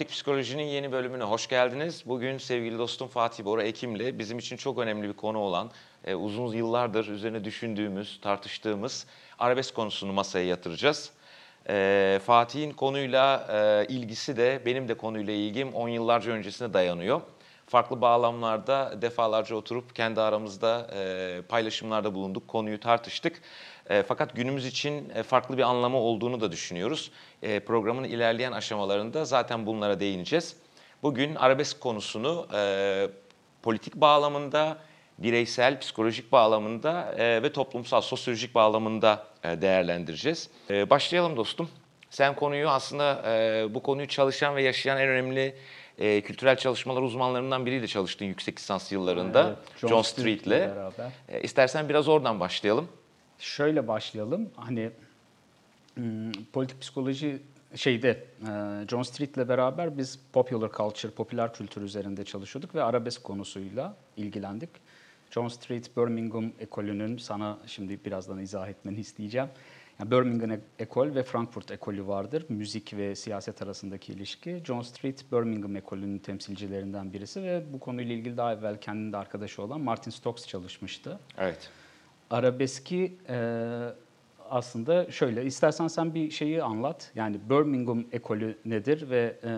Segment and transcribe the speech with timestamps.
[0.00, 2.02] Politik Psikoloji'nin yeni bölümüne hoş geldiniz.
[2.06, 5.70] Bugün sevgili dostum Fatih Bora Ekim'le bizim için çok önemli bir konu olan,
[6.04, 9.06] e, uzun yıllardır üzerine düşündüğümüz, tartıştığımız
[9.38, 11.10] arabesk konusunu masaya yatıracağız.
[11.68, 17.20] E, Fatih'in konuyla e, ilgisi de benim de konuyla ilgim 10 yıllarca öncesine dayanıyor.
[17.66, 20.86] Farklı bağlamlarda defalarca oturup kendi aramızda
[21.48, 23.42] paylaşımlarda bulunduk, konuyu tartıştık.
[23.90, 27.10] E, fakat günümüz için e, farklı bir anlamı olduğunu da düşünüyoruz.
[27.42, 30.56] E, programın ilerleyen aşamalarında zaten bunlara değineceğiz.
[31.02, 33.08] Bugün arabesk konusunu e,
[33.62, 34.78] politik bağlamında,
[35.18, 40.50] bireysel, psikolojik bağlamında e, ve toplumsal, sosyolojik bağlamında e, değerlendireceğiz.
[40.70, 41.68] E, başlayalım dostum.
[42.10, 45.54] Sen konuyu aslında e, bu konuyu çalışan ve yaşayan en önemli
[45.98, 49.46] e, kültürel çalışmalar uzmanlarından biriyle çalıştın yüksek lisans yıllarında.
[49.46, 51.10] Evet, John, John Street'le beraber.
[51.28, 52.88] E, istersen biraz oradan başlayalım.
[53.40, 54.50] Şöyle başlayalım.
[54.56, 54.90] Hani
[55.94, 57.42] hmm, politik psikoloji
[57.74, 63.96] şeyde e, John Street'le beraber biz popular culture, popüler kültür üzerinde çalışıyorduk ve arabesk konusuyla
[64.16, 64.70] ilgilendik.
[65.30, 69.48] John Street Birmingham ekolünün sana şimdi birazdan izah etmeni isteyeceğim.
[69.98, 72.44] Yani Birmingham ekol ve Frankfurt ekolü vardır.
[72.48, 74.62] Müzik ve siyaset arasındaki ilişki.
[74.64, 79.62] John Street Birmingham ekolünün temsilcilerinden birisi ve bu konuyla ilgili daha evvel kendinin de arkadaşı
[79.62, 81.18] olan Martin Stokes çalışmıştı.
[81.38, 81.70] Evet.
[82.30, 83.36] Arabeski e,
[84.50, 87.10] aslında şöyle, istersen sen bir şeyi anlat.
[87.14, 89.50] Yani Birmingham ekolü nedir ve e,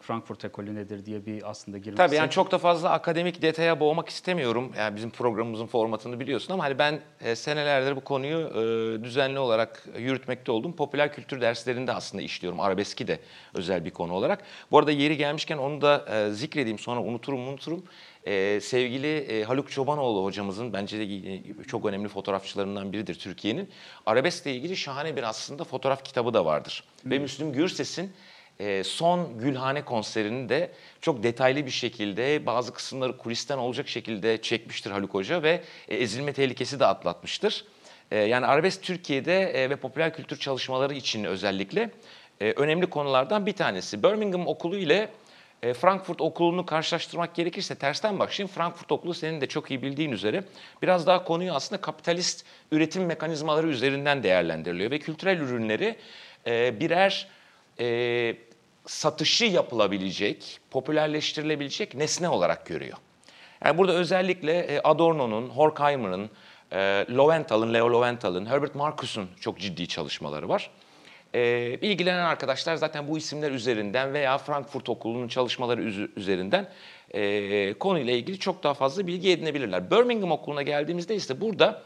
[0.00, 4.08] Frankfurt ekolü nedir diye bir aslında girmek Tabii yani çok da fazla akademik detaya boğmak
[4.08, 4.72] istemiyorum.
[4.78, 9.84] Yani bizim programımızın formatını biliyorsun ama hani ben e, senelerdir bu konuyu e, düzenli olarak
[9.98, 10.72] yürütmekte oldum.
[10.72, 12.60] Popüler kültür derslerinde aslında işliyorum.
[12.60, 13.18] Arabeski de
[13.54, 14.42] özel bir konu olarak.
[14.70, 17.84] Bu arada yeri gelmişken onu da e, zikredeyim sonra unuturum unuturum.
[18.26, 23.70] E, sevgili e, Haluk Çobanoğlu hocamızın bence de e, çok önemli fotoğrafçılarından biridir Türkiye'nin.
[24.06, 26.84] Arabeskle ilgili şahane bir aslında fotoğraf kitabı da vardır.
[27.04, 28.12] Ve Müslüm Gürses'in
[28.60, 34.90] e, son Gülhane konserini de çok detaylı bir şekilde bazı kısımları kulisten olacak şekilde çekmiştir
[34.90, 37.64] Haluk Hoca ve e, ezilme tehlikesi de atlatmıştır.
[38.10, 41.90] E, yani arabesk Türkiye'de e, ve popüler kültür çalışmaları için özellikle
[42.40, 44.02] e, önemli konulardan bir tanesi.
[44.02, 45.08] Birmingham Okulu ile
[45.62, 48.54] e, Frankfurt Okulu'nu karşılaştırmak gerekirse tersten başlayayım.
[48.54, 50.44] Frankfurt Okulu senin de çok iyi bildiğin üzere
[50.82, 55.96] biraz daha konuyu aslında kapitalist üretim mekanizmaları üzerinden değerlendiriliyor ve kültürel ürünleri
[56.46, 57.28] e, birer
[57.80, 58.36] e,
[58.86, 62.98] satışı yapılabilecek, popülerleştirilebilecek nesne olarak görüyor.
[63.64, 66.30] Yani burada özellikle e, Adorno'nun, Horkheimer'ın,
[66.72, 70.70] e, Lowenthal'ın, Leo Lowenthal'ın, Herbert Marcus'un çok ciddi çalışmaları var.
[71.34, 75.82] E, ilgilenen arkadaşlar zaten bu isimler üzerinden veya Frankfurt Okulu'nun çalışmaları
[76.16, 76.68] üzerinden
[77.14, 79.90] e, konuyla ilgili çok daha fazla bilgi edinebilirler.
[79.90, 81.82] Birmingham Okulu'na geldiğimizde ise burada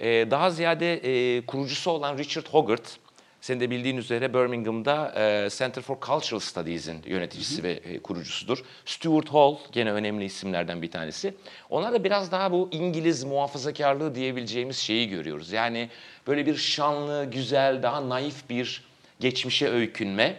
[0.00, 2.90] e, daha ziyade e, kurucusu olan Richard Hogarth,
[3.46, 8.58] senin de bildiğin üzere Birmingham'da e, Center for Cultural Studies'in yöneticisi ve e, kurucusudur.
[8.84, 11.34] Stuart Hall gene önemli isimlerden bir tanesi.
[11.70, 15.52] Onlar da biraz daha bu İngiliz muhafazakarlığı diyebileceğimiz şeyi görüyoruz.
[15.52, 15.90] Yani
[16.26, 18.84] böyle bir şanlı, güzel, daha naif bir
[19.20, 20.36] geçmişe öykünme.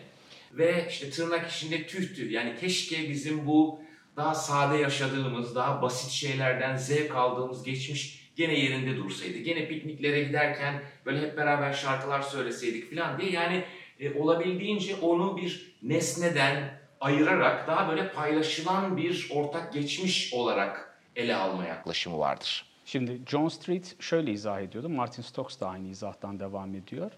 [0.53, 2.31] Ve işte tırnak içinde tühtü.
[2.31, 3.79] Yani keşke bizim bu
[4.15, 9.37] daha sade yaşadığımız, daha basit şeylerden zevk aldığımız geçmiş gene yerinde dursaydı.
[9.37, 13.31] Gene pikniklere giderken böyle hep beraber şarkılar söyleseydik falan diye.
[13.31, 13.63] Yani
[13.99, 21.65] e, olabildiğince onu bir nesneden ayırarak daha böyle paylaşılan bir ortak geçmiş olarak ele alma
[21.65, 22.65] yaklaşımı vardır.
[22.85, 24.89] Şimdi John Street şöyle izah ediyordu.
[24.89, 27.11] Martin Stokes da aynı izahtan devam ediyor.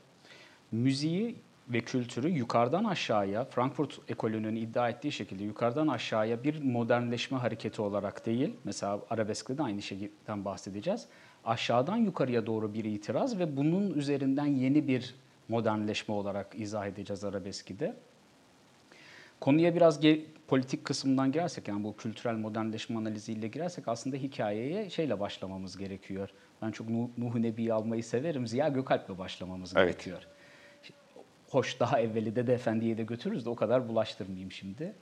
[0.72, 1.36] Müziği
[1.70, 8.26] ve kültürü yukarıdan aşağıya, Frankfurt ekolünün iddia ettiği şekilde yukarıdan aşağıya bir modernleşme hareketi olarak
[8.26, 11.08] değil, mesela arabeskte de aynı şeyden bahsedeceğiz.
[11.46, 15.16] Aşağıdan yukarıya doğru bir itiraz ve bunun üzerinden yeni bir
[15.50, 17.96] modernleşme olarak izah edeceğiz arabeski de.
[19.40, 25.20] Konuya biraz ge- politik kısmından girersek yani bu kültürel modernleşme analiziyle girersek aslında hikayeye şeyle
[25.20, 26.30] başlamamız gerekiyor.
[26.62, 28.48] Ben çok Nuh, Nuh Nebi'yi almayı severim.
[28.48, 29.88] Ziya Gökalp'le başlamamız Evet.
[29.88, 30.28] gerekiyor.
[31.50, 34.94] Hoş daha evveli Dede Efendi'ye de götürürüz de o kadar bulaştırmayayım şimdi.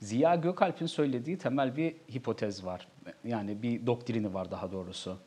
[0.00, 2.88] Ziya Gökalp'in söylediği temel bir hipotez var.
[3.24, 5.18] Yani bir doktrini var daha doğrusu.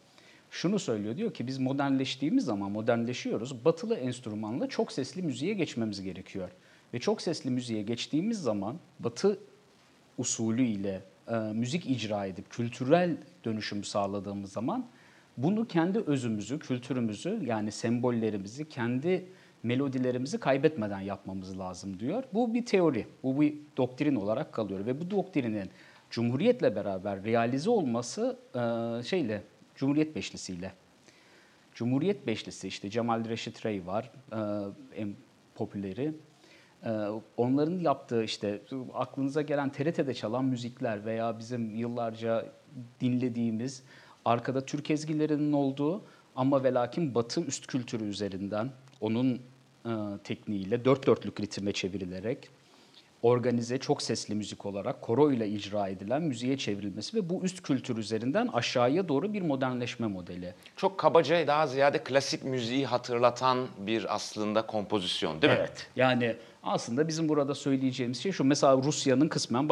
[0.51, 3.65] Şunu söylüyor diyor ki biz modernleştiğimiz zaman modernleşiyoruz.
[3.65, 6.49] Batılı enstrümanla çok sesli müziğe geçmemiz gerekiyor.
[6.93, 9.39] Ve çok sesli müziğe geçtiğimiz zaman batı
[10.17, 14.85] usulü ile e, müzik icra edip kültürel dönüşüm sağladığımız zaman
[15.37, 19.25] bunu kendi özümüzü, kültürümüzü yani sembollerimizi, kendi
[19.63, 22.23] melodilerimizi kaybetmeden yapmamız lazım diyor.
[22.33, 25.69] Bu bir teori, bu bir doktrin olarak kalıyor ve bu doktrinin
[26.09, 29.43] Cumhuriyetle beraber realize olması e, şeyle
[29.75, 30.71] Cumhuriyet Beşlisi'yle.
[31.73, 34.39] Cumhuriyet Beşlisi işte Cemal Reşit Rey var e,
[35.01, 35.15] en
[35.55, 36.13] popüleri.
[36.85, 36.89] Ee,
[37.37, 38.61] onların yaptığı işte
[38.93, 42.45] aklınıza gelen TRT'de çalan müzikler veya bizim yıllarca
[43.01, 43.83] dinlediğimiz
[44.25, 46.01] arkada Türk ezgilerinin olduğu
[46.35, 48.69] ama ve lakin Batı üst kültürü üzerinden
[49.01, 49.41] onun
[49.85, 49.91] e,
[50.23, 52.49] tekniğiyle dört dörtlük ritme çevrilerek
[53.21, 57.97] organize çok sesli müzik olarak koro ile icra edilen müziğe çevrilmesi ve bu üst kültür
[57.97, 60.53] üzerinden aşağıya doğru bir modernleşme modeli.
[60.75, 65.59] Çok kabaca daha ziyade klasik müziği hatırlatan bir aslında kompozisyon değil mi?
[65.59, 65.87] Evet.
[65.95, 68.43] Yani aslında bizim burada söyleyeceğimiz şey şu.
[68.43, 69.69] Mesela Rusya'nın kısmen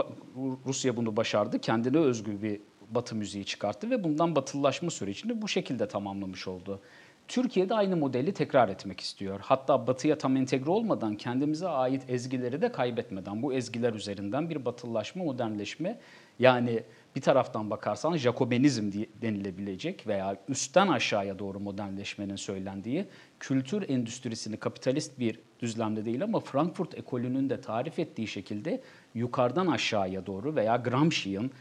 [0.66, 1.60] Rusya bunu başardı.
[1.60, 6.82] Kendine özgü bir Batı müziği çıkarttı ve bundan batılılaşma sürecini bu şekilde tamamlamış oldu.
[7.28, 9.40] Türkiye de aynı modeli tekrar etmek istiyor.
[9.44, 15.24] Hatta batıya tam entegre olmadan kendimize ait ezgileri de kaybetmeden bu ezgiler üzerinden bir batılılaşma,
[15.24, 16.00] modernleşme
[16.40, 16.84] yani
[17.16, 18.92] bir taraftan bakarsan Jacobenizm
[19.22, 23.06] denilebilecek veya üstten aşağıya doğru modernleşmenin söylendiği
[23.40, 28.82] kültür endüstrisini kapitalist bir düzlemde değil ama Frankfurt ekolünün de tarif ettiği şekilde
[29.16, 31.52] yukarıdan aşağıya doğru veya Gramsci'nin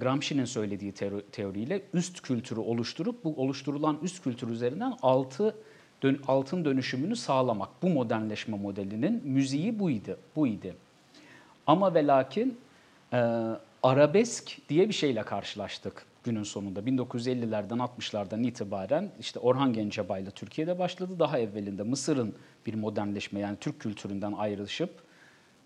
[0.00, 0.92] Gramsci'nin söylediği
[1.32, 5.54] teoriyle üst kültürü oluşturup bu oluşturulan üst kültür üzerinden altı
[6.02, 7.68] dön, altın dönüşümünü sağlamak.
[7.82, 10.18] Bu modernleşme modelinin müziği buydu.
[10.36, 10.74] buydu.
[11.66, 12.58] Ama ve lakin
[13.12, 13.16] e,
[13.82, 16.80] arabesk diye bir şeyle karşılaştık günün sonunda.
[16.80, 21.12] 1950'lerden 60'lardan itibaren işte Orhan Gencebay ile Türkiye'de başladı.
[21.18, 22.34] Daha evvelinde Mısır'ın
[22.66, 24.90] bir modernleşme yani Türk kültüründen ayrışıp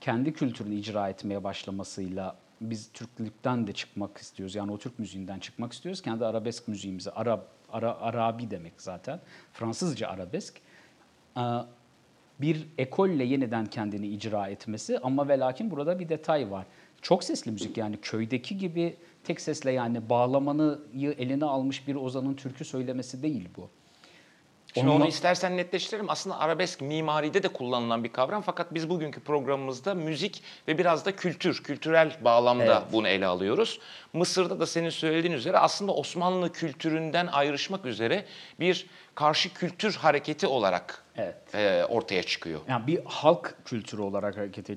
[0.00, 4.55] kendi kültürünü icra etmeye başlamasıyla biz Türklükten de çıkmak istiyoruz.
[4.55, 6.03] Yani o Türk müziğinden çıkmak istiyoruz.
[6.03, 9.21] Kendi arabesk müziğimizi, Arap, Ara, Arabi demek zaten.
[9.53, 10.61] Fransızca arabesk.
[12.41, 16.67] Bir ekolle yeniden kendini icra etmesi ama ve lakin burada bir detay var.
[17.03, 22.65] Çok sesli müzik yani köydeki gibi tek sesle yani bağlamanıyı eline almış bir ozanın türkü
[22.65, 23.69] söylemesi değil bu.
[24.75, 25.02] Şimdi Onunla...
[25.02, 26.11] onu istersen netleştirelim.
[26.11, 31.17] Aslında arabesk mimaride de kullanılan bir kavram fakat biz bugünkü programımızda müzik ve biraz da
[31.17, 32.93] kültür, kültürel bağlamda evet.
[32.93, 33.81] bunu ele alıyoruz.
[34.12, 38.25] Mısır'da da senin söylediğin üzere aslında Osmanlı kültüründen ayrışmak üzere
[38.61, 41.55] bir karşı kültür hareketi olarak evet.
[41.55, 42.61] e, ortaya çıkıyor.
[42.69, 44.76] Yani bir halk kültürü olarak harekete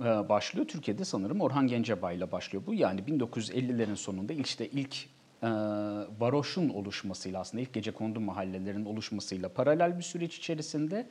[0.00, 0.68] e, başlıyor.
[0.68, 2.74] Türkiye'de sanırım Orhan Gencebay ile başlıyor bu.
[2.74, 4.96] Yani 1950'lerin sonunda işte ilk
[5.42, 5.48] e,
[6.20, 11.06] varoşun oluşmasıyla aslında ilk gece kondu mahallelerinin oluşmasıyla paralel bir süreç içerisinde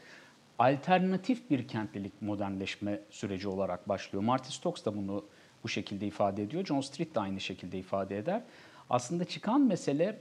[0.60, 4.24] alternatif bir kentlilik modernleşme süreci olarak başlıyor.
[4.24, 5.25] Marty Stokes da bunu
[5.63, 6.66] bu şekilde ifade ediyor.
[6.66, 8.42] John Street de aynı şekilde ifade eder.
[8.89, 10.19] Aslında çıkan mesele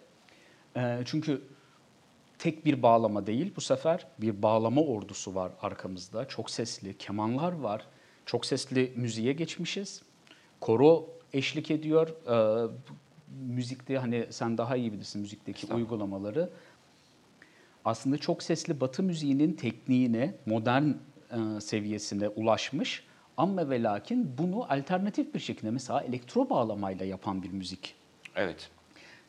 [0.76, 1.42] e, çünkü
[2.38, 6.28] tek bir bağlama değil bu sefer bir bağlama ordusu var arkamızda.
[6.28, 7.86] Çok sesli kemanlar var.
[8.26, 10.02] Çok sesli müziğe geçmişiz.
[10.60, 12.08] Koro eşlik ediyor.
[12.08, 12.68] E,
[13.48, 16.50] müzikte hani sen daha iyi bilirsin müzikteki uygulamaları.
[17.84, 23.04] Aslında çok sesli Batı müziğinin tekniğine, modern e, seviyesine ulaşmış.
[23.36, 27.94] Ama ve lakin bunu alternatif bir şekilde mesela elektro bağlamayla yapan bir müzik.
[28.36, 28.70] Evet.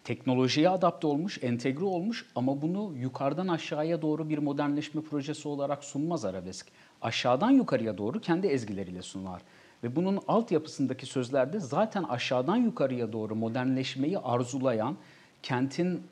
[0.04, 6.26] Teknolojiye adapte olmuş, entegre olmuş ama bunu yukarıdan aşağıya doğru bir modernleşme projesi olarak sunmaz
[6.26, 6.68] arabesk.
[7.02, 9.42] Aşağıdan yukarıya doğru kendi ezgileriyle sunar.
[9.84, 14.98] Ve bunun altyapısındaki sözlerde zaten aşağıdan yukarıya doğru modernleşmeyi arzulayan,
[15.44, 16.04] kentin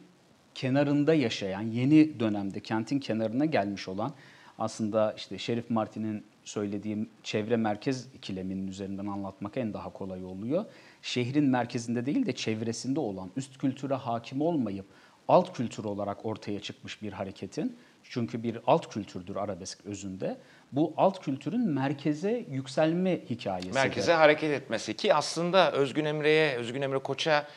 [0.55, 4.13] kenarında yaşayan, yeni dönemde kentin kenarına gelmiş olan
[4.59, 10.65] aslında işte Şerif Martin'in söylediğim çevre merkez ikileminin üzerinden anlatmak en daha kolay oluyor.
[11.01, 14.85] Şehrin merkezinde değil de çevresinde olan, üst kültüre hakim olmayıp
[15.27, 20.37] alt kültür olarak ortaya çıkmış bir hareketin, çünkü bir alt kültürdür arabesk özünde,
[20.71, 23.73] bu alt kültürün merkeze yükselme hikayesi.
[23.73, 27.47] Merkeze hareket etmesi ki aslında Özgün Emre'ye, Özgün Emre Koç'a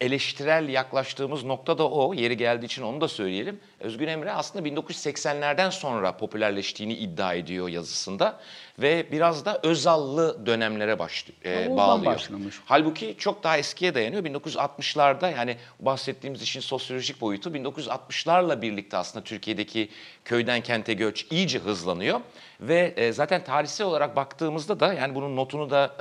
[0.00, 2.14] eleştirel yaklaştığımız nokta da o.
[2.14, 3.60] Yeri geldiği için onu da söyleyelim.
[3.80, 8.40] Özgün Emre aslında 1980'lerden sonra popülerleştiğini iddia ediyor yazısında
[8.78, 12.14] ve biraz da Özallı dönemlere baş, e, bağlıyor.
[12.14, 12.60] Başlamış.
[12.64, 14.24] Halbuki çok daha eskiye dayanıyor.
[14.24, 19.88] 1960'larda yani bahsettiğimiz işin sosyolojik boyutu 1960'larla birlikte aslında Türkiye'deki
[20.24, 22.20] köyden kente göç iyice hızlanıyor
[22.60, 25.96] ve e, zaten tarihsel olarak baktığımızda da yani bunun notunu da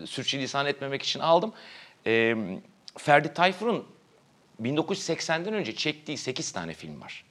[0.00, 1.52] e, sürçülisan etmemek için aldım.
[2.06, 2.36] E,
[2.98, 3.86] Ferdi Tayfur'un
[4.62, 7.24] 1980'den önce çektiği 8 tane film var.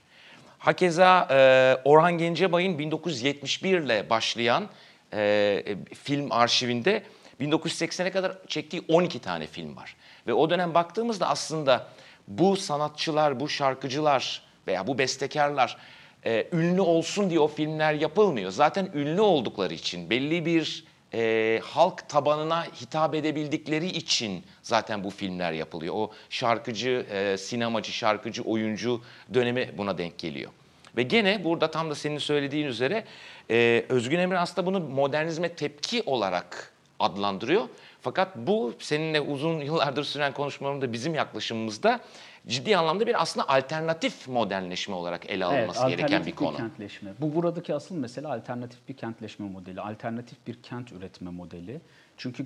[0.60, 1.38] Hakeza e,
[1.84, 4.70] Orhan Gencebay'ın 1971 ile başlayan
[5.14, 7.04] e, film arşivinde
[7.42, 9.96] 1980'e kadar çektiği 12 tane film var.
[10.28, 11.88] Ve o dönem baktığımızda aslında
[12.28, 15.78] bu sanatçılar, bu şarkıcılar veya bu bestekarlar
[16.26, 18.52] e, ünlü olsun diye o filmler yapılmıyor.
[18.52, 25.52] Zaten ünlü oldukları için belli bir e, halk tabanına hitap edebildikleri için zaten bu filmler
[25.52, 25.94] yapılıyor.
[25.96, 29.02] O şarkıcı, e, sinemacı, şarkıcı, oyuncu
[29.34, 30.52] dönemi buna denk geliyor.
[30.98, 33.04] Ve gene burada tam da senin söylediğin üzere
[33.52, 37.70] e, Özgün Emre aslında bunu modernizme tepki olarak adlandırıyor.
[38.02, 42.00] Fakat bu seninle uzun yıllardır süren konuşmalarımda bizim yaklaşımımızda
[42.48, 46.58] ciddi anlamda bir aslında alternatif modernleşme olarak ele alınması gereken bir konu.
[46.58, 47.14] kentleşme.
[47.22, 51.82] Bu buradaki asıl mesele alternatif bir kentleşme modeli, alternatif bir kent üretme modeli.
[52.18, 52.46] Çünkü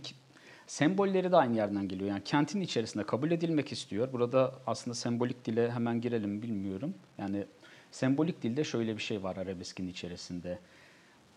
[0.67, 2.09] sembolleri de aynı yerden geliyor.
[2.09, 4.13] Yani kentin içerisinde kabul edilmek istiyor.
[4.13, 6.93] Burada aslında sembolik dile hemen girelim bilmiyorum.
[7.17, 7.45] Yani
[7.91, 10.59] sembolik dilde şöyle bir şey var arabeskin içerisinde.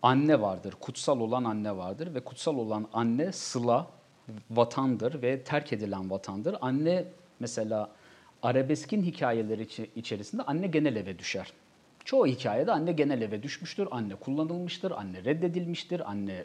[0.01, 3.87] Anne vardır, kutsal olan anne vardır ve kutsal olan anne sıla,
[4.51, 6.55] vatandır ve terk edilen vatandır.
[6.61, 7.05] Anne
[7.39, 7.89] mesela
[8.43, 11.53] arabeskin hikayeleri içerisinde anne genel eve düşer.
[12.05, 16.43] Çoğu hikayede anne genel eve düşmüştür, anne kullanılmıştır, anne reddedilmiştir, anne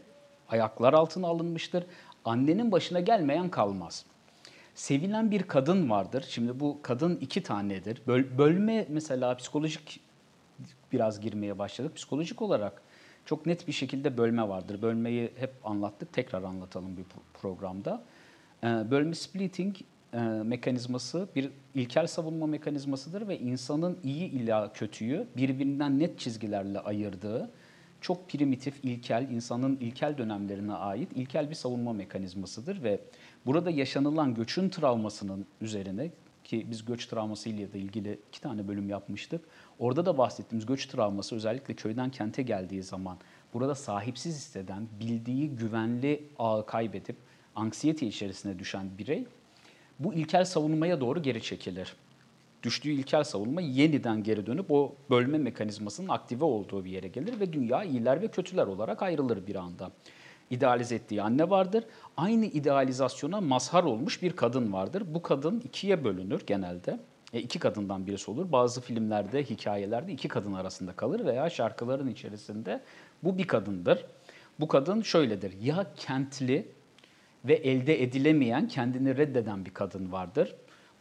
[0.48, 1.84] ayaklar altına alınmıştır.
[2.24, 4.04] Annenin başına gelmeyen kalmaz.
[4.74, 6.24] Sevilen bir kadın vardır.
[6.28, 8.02] Şimdi bu kadın iki tanedir.
[8.06, 10.00] Böl- bölme mesela psikolojik
[10.92, 11.96] biraz girmeye başladık.
[11.96, 12.82] Psikolojik olarak
[13.24, 14.82] çok net bir şekilde bölme vardır.
[14.82, 16.12] Bölmeyi hep anlattık.
[16.12, 18.02] Tekrar anlatalım bir pro- programda.
[18.64, 19.76] Ee, Bölme splitting
[20.12, 27.50] e, mekanizması bir ilkel savunma mekanizmasıdır ve insanın iyi ila kötüyü birbirinden net çizgilerle ayırdığı
[28.00, 33.00] çok primitif, ilkel, insanın ilkel dönemlerine ait ilkel bir savunma mekanizmasıdır ve
[33.46, 36.10] burada yaşanılan göçün travmasının üzerine
[36.44, 39.44] ki biz göç travması ile de ilgili iki tane bölüm yapmıştık.
[39.78, 43.16] Orada da bahsettiğimiz göç travması özellikle köyden kente geldiği zaman
[43.54, 47.16] burada sahipsiz hisseden, bildiği güvenli ağı kaybedip
[47.56, 49.26] anksiyete içerisine düşen birey
[50.04, 51.96] bu ilkel savunmaya doğru geri çekilir.
[52.62, 57.52] Düştüğü ilkel savunma yeniden geri dönüp o bölme mekanizmasının aktive olduğu bir yere gelir ve
[57.52, 59.90] dünya iyiler ve kötüler olarak ayrılır bir anda.
[60.50, 61.84] İdealize ettiği anne vardır.
[62.16, 65.02] Aynı idealizasyona mazhar olmuş bir kadın vardır.
[65.06, 66.98] Bu kadın ikiye bölünür genelde.
[67.32, 68.52] E, iki kadından birisi olur.
[68.52, 72.80] Bazı filmlerde, hikayelerde iki kadın arasında kalır veya şarkıların içerisinde
[73.22, 74.04] bu bir kadındır.
[74.60, 75.54] Bu kadın şöyledir.
[75.62, 76.68] Ya kentli
[77.44, 80.54] ve elde edilemeyen, kendini reddeden bir kadın vardır.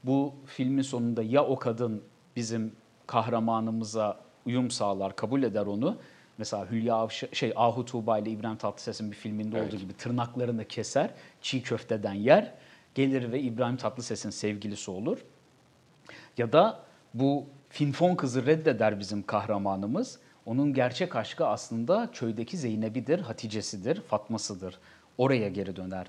[0.03, 2.03] Bu filmin sonunda ya o kadın
[2.35, 2.71] bizim
[3.07, 5.97] kahramanımıza uyum sağlar, kabul eder onu.
[6.37, 11.09] Mesela Hülya Avşa, şey Ahu Tuğba ile İbrahim Tatlıses'in bir filminde olduğu gibi tırnaklarını keser,
[11.41, 12.53] çiğ köfteden yer,
[12.95, 15.17] gelir ve İbrahim Tatlıses'in sevgilisi olur.
[16.37, 16.79] Ya da
[17.13, 20.19] bu Finfon kızı reddeder bizim kahramanımız.
[20.45, 24.79] Onun gerçek aşkı aslında köydeki Zeynep'idir, Hatice'sidir, Fatma'sıdır.
[25.17, 26.07] Oraya geri döner.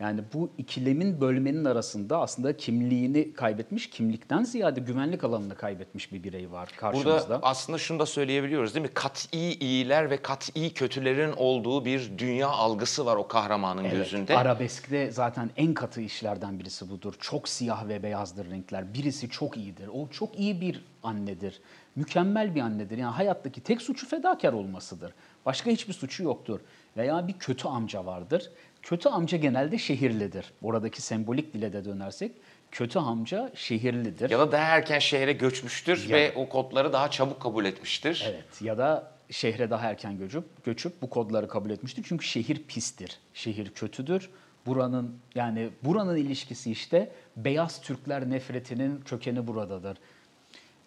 [0.00, 6.52] Yani bu ikilemin bölmenin arasında aslında kimliğini kaybetmiş, kimlikten ziyade güvenlik alanını kaybetmiş bir birey
[6.52, 7.28] var karşımızda.
[7.28, 8.94] Burada aslında şunu da söyleyebiliyoruz değil mi?
[8.94, 14.36] Kat'i iyiler ve kat'i kötülerin olduğu bir dünya algısı var o kahramanın Evet, gözünde.
[14.36, 17.14] Arabeskte zaten en katı işlerden birisi budur.
[17.20, 18.94] Çok siyah ve beyazdır renkler.
[18.94, 19.88] Birisi çok iyidir.
[19.94, 21.60] O çok iyi bir annedir.
[21.96, 22.98] Mükemmel bir annedir.
[22.98, 25.12] Yani hayattaki tek suçu fedakar olmasıdır.
[25.46, 26.60] Başka hiçbir suçu yoktur.
[26.96, 28.50] Veya bir kötü amca vardır.
[28.82, 30.52] Kötü amca genelde şehirlidir.
[30.62, 32.32] Oradaki sembolik dile de dönersek
[32.70, 34.30] kötü amca şehirlidir.
[34.30, 38.24] Ya da daha erken şehre göçmüştür Ya- ve o kodları daha çabuk kabul etmiştir.
[38.28, 42.04] Evet ya da şehre daha erken göçüp göçüp bu kodları kabul etmiştir.
[42.08, 43.18] Çünkü şehir pistir.
[43.34, 44.30] Şehir kötüdür.
[44.66, 49.96] Buranın yani buranın ilişkisi işte beyaz Türkler nefretinin kökeni buradadır.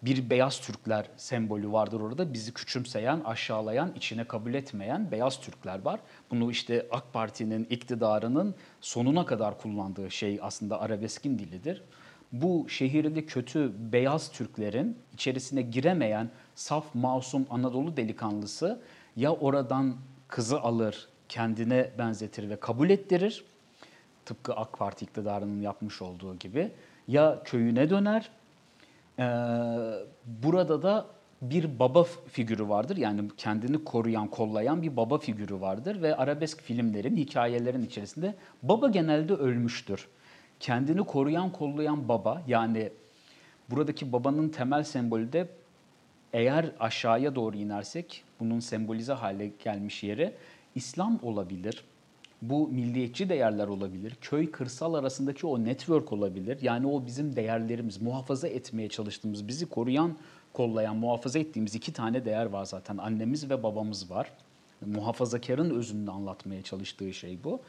[0.04, 2.32] Bir beyaz Türkler sembolü vardır orada.
[2.32, 6.00] Bizi küçümseyen, aşağılayan, içine kabul etmeyen beyaz Türkler var.
[6.30, 11.82] Bunu işte AK Parti'nin iktidarının sonuna kadar kullandığı şey aslında arabeskin dilidir.
[12.32, 18.80] Bu şehirli kötü beyaz Türklerin içerisine giremeyen saf, masum Anadolu delikanlısı
[19.16, 19.96] ya oradan
[20.28, 23.44] kızı alır, kendine benzetir ve kabul ettirir.
[24.24, 26.72] Tıpkı AK Parti iktidarının yapmış olduğu gibi.
[27.08, 28.30] Ya köyüne döner.
[29.18, 29.24] Ee,
[30.26, 31.06] burada da
[31.42, 32.96] bir baba figürü vardır.
[32.96, 36.02] Yani kendini koruyan, kollayan bir baba figürü vardır.
[36.02, 40.08] Ve arabesk filmlerin, hikayelerin içerisinde baba genelde ölmüştür.
[40.60, 42.90] Kendini koruyan, kollayan baba yani
[43.70, 45.48] buradaki babanın temel sembolü de
[46.32, 50.34] eğer aşağıya doğru inersek bunun sembolize hale gelmiş yeri
[50.74, 51.84] İslam olabilir.
[52.42, 54.16] Bu milliyetçi değerler olabilir.
[54.20, 56.58] Köy kırsal arasındaki o network olabilir.
[56.62, 60.16] Yani o bizim değerlerimiz, muhafaza etmeye çalıştığımız, bizi koruyan,
[60.52, 62.96] kollayan, muhafaza ettiğimiz iki tane değer var zaten.
[62.96, 64.32] Annemiz ve babamız var.
[64.86, 67.60] Muhafazakarın özünde anlatmaya çalıştığı şey bu.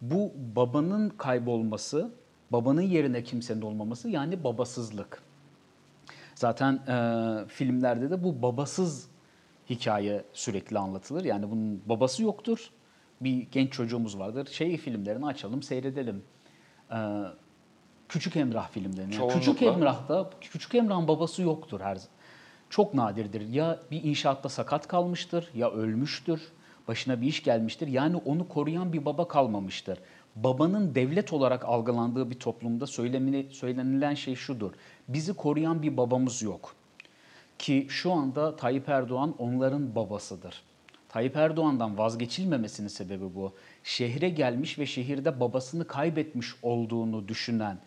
[0.00, 2.10] Bu babanın kaybolması,
[2.50, 5.22] babanın yerine kimsenin olmaması yani babasızlık.
[6.34, 9.08] Zaten e, filmlerde de bu babasız
[9.70, 11.24] hikaye sürekli anlatılır.
[11.24, 12.70] Yani bunun babası yoktur.
[13.20, 14.46] Bir genç çocuğumuz vardır.
[14.46, 16.22] Şey filmlerini açalım, seyredelim.
[16.90, 16.98] E,
[18.08, 19.14] Küçük Emrah filmlerini.
[19.14, 19.62] Yani Küçük.
[19.62, 21.98] Emrah'ta Küçük Emrah'ın babası yoktur her
[22.74, 23.48] çok nadirdir.
[23.48, 26.40] Ya bir inşaatta sakat kalmıştır ya ölmüştür.
[26.88, 27.88] Başına bir iş gelmiştir.
[27.88, 29.98] Yani onu koruyan bir baba kalmamıştır.
[30.36, 34.72] Babanın devlet olarak algılandığı bir toplumda söylemini, söylenilen şey şudur.
[35.08, 36.74] Bizi koruyan bir babamız yok.
[37.58, 40.62] Ki şu anda Tayyip Erdoğan onların babasıdır.
[41.14, 43.52] Tayyip Erdoğan'dan vazgeçilmemesinin sebebi bu.
[43.82, 47.78] Şehre gelmiş ve şehirde babasını kaybetmiş olduğunu düşünen,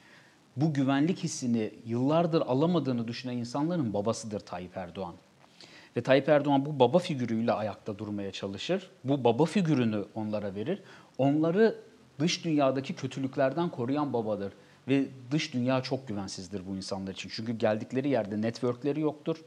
[0.55, 5.15] bu güvenlik hissini yıllardır alamadığını düşünen insanların babasıdır Tayyip Erdoğan.
[5.97, 8.89] Ve Tayyip Erdoğan bu baba figürüyle ayakta durmaya çalışır.
[9.03, 10.81] Bu baba figürünü onlara verir.
[11.17, 11.75] Onları
[12.19, 14.53] dış dünyadaki kötülüklerden koruyan babadır.
[14.87, 17.29] Ve dış dünya çok güvensizdir bu insanlar için.
[17.33, 19.37] Çünkü geldikleri yerde networkleri yoktur.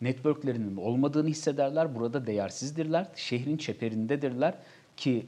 [0.00, 1.94] Networklerinin olmadığını hissederler.
[1.94, 3.06] Burada değersizdirler.
[3.16, 4.54] Şehrin çeperindedirler
[4.96, 5.26] ki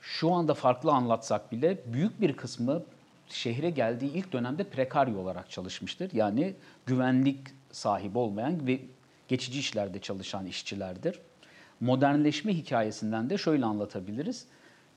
[0.00, 2.82] şu anda farklı anlatsak bile büyük bir kısmı
[3.28, 6.10] şehre geldiği ilk dönemde prekaryo olarak çalışmıştır.
[6.12, 6.54] Yani
[6.86, 7.38] güvenlik
[7.72, 8.80] sahibi olmayan ve
[9.28, 11.20] geçici işlerde çalışan işçilerdir.
[11.80, 14.46] Modernleşme hikayesinden de şöyle anlatabiliriz.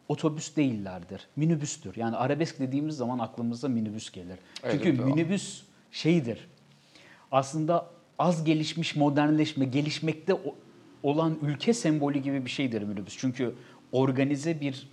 [0.08, 1.96] Otobüs değillerdir, minibüstür.
[1.96, 4.40] Yani arabesk dediğimiz zaman aklımıza minibüs gelir.
[4.64, 6.48] Evet, Çünkü minibüs şeydir.
[7.32, 10.34] Aslında az gelişmiş modernleşme, gelişmekte
[11.04, 13.18] olan ülke sembolü gibi bir şeydir minibüs.
[13.18, 13.56] Çünkü
[13.92, 14.88] organize bir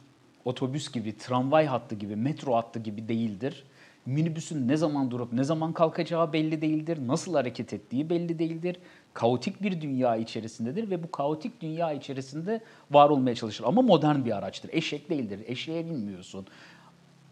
[0.44, 3.64] otobüs gibi, tramvay hattı gibi, metro hattı gibi değildir.
[4.06, 6.98] Minibüsün ne zaman durup ne zaman kalkacağı belli değildir.
[7.06, 8.76] Nasıl hareket ettiği belli değildir.
[9.14, 12.60] Kaotik bir dünya içerisindedir ve bu kaotik dünya içerisinde
[12.90, 13.64] var olmaya çalışır.
[13.64, 14.70] Ama modern bir araçtır.
[14.72, 15.40] Eşek değildir.
[15.46, 16.46] Eşeğe binmiyorsun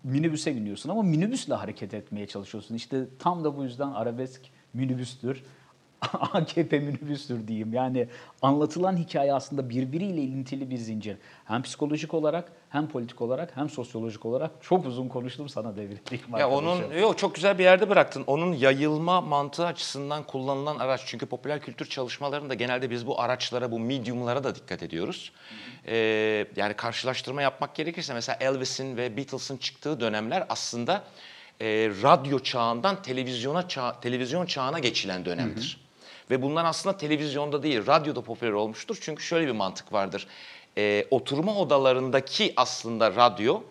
[0.07, 2.75] minibüse biniyorsun ama minibüsle hareket etmeye çalışıyorsun.
[2.75, 4.41] İşte tam da bu yüzden arabesk
[4.75, 5.43] minibüstür.
[6.33, 7.73] AKP minibüstür diyeyim.
[7.73, 8.09] Yani
[8.43, 11.17] anlatılan hikaye aslında birbiriyle ilintili bir zincir.
[11.45, 16.51] Hem psikolojik olarak hem politik olarak hem sosyolojik olarak çok uzun konuştum sana devredeyim Ya
[16.51, 18.25] onun yok çok güzel bir yerde bıraktın.
[18.27, 21.03] Onun yayılma mantığı açısından kullanılan araç.
[21.07, 25.33] Çünkü popüler kültür çalışmalarında genelde biz bu araçlara, bu mediumlara da dikkat ediyoruz.
[25.87, 31.05] Ee, yani karşılaştırma yapmak gerekirse mesela Elvis'in ve Beatles'ın çıktığı dönemler aslında
[31.61, 31.67] e,
[32.03, 35.86] radyo çağından televizyona çağ, televizyon çağına geçilen dönemdir.
[36.31, 38.99] Ve bunlar aslında televizyonda değil, radyoda popüler olmuştur.
[39.01, 40.27] Çünkü şöyle bir mantık vardır.
[40.79, 43.63] Ee, oturma odalarındaki aslında radyo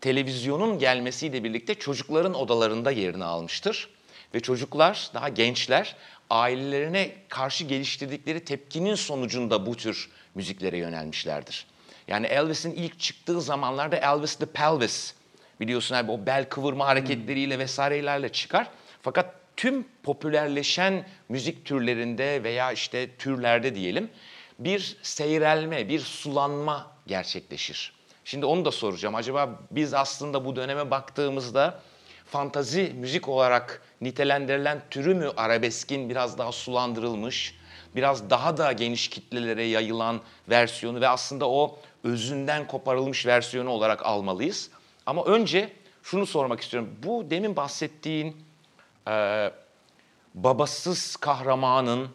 [0.00, 3.88] televizyonun gelmesiyle birlikte çocukların odalarında yerini almıştır.
[4.34, 5.96] Ve çocuklar, daha gençler
[6.30, 11.66] ailelerine karşı geliştirdikleri tepkinin sonucunda bu tür müziklere yönelmişlerdir.
[12.08, 15.14] Yani Elvis'in ilk çıktığı zamanlarda Elvis the Pelvis
[15.60, 18.70] biliyorsun abi o bel kıvırma hareketleriyle vesairelerle çıkar.
[19.02, 24.10] Fakat tüm popülerleşen müzik türlerinde veya işte türlerde diyelim
[24.58, 27.92] bir seyrelme, bir sulanma gerçekleşir.
[28.24, 29.14] Şimdi onu da soracağım.
[29.14, 31.80] Acaba biz aslında bu döneme baktığımızda
[32.26, 37.54] fantazi müzik olarak nitelendirilen türü mü arabeskin biraz daha sulandırılmış,
[37.96, 44.70] biraz daha da geniş kitlelere yayılan versiyonu ve aslında o özünden koparılmış versiyonu olarak almalıyız?
[45.06, 46.90] Ama önce şunu sormak istiyorum.
[47.02, 48.43] Bu demin bahsettiğin
[49.08, 49.50] e,
[50.34, 52.08] babasız kahramanın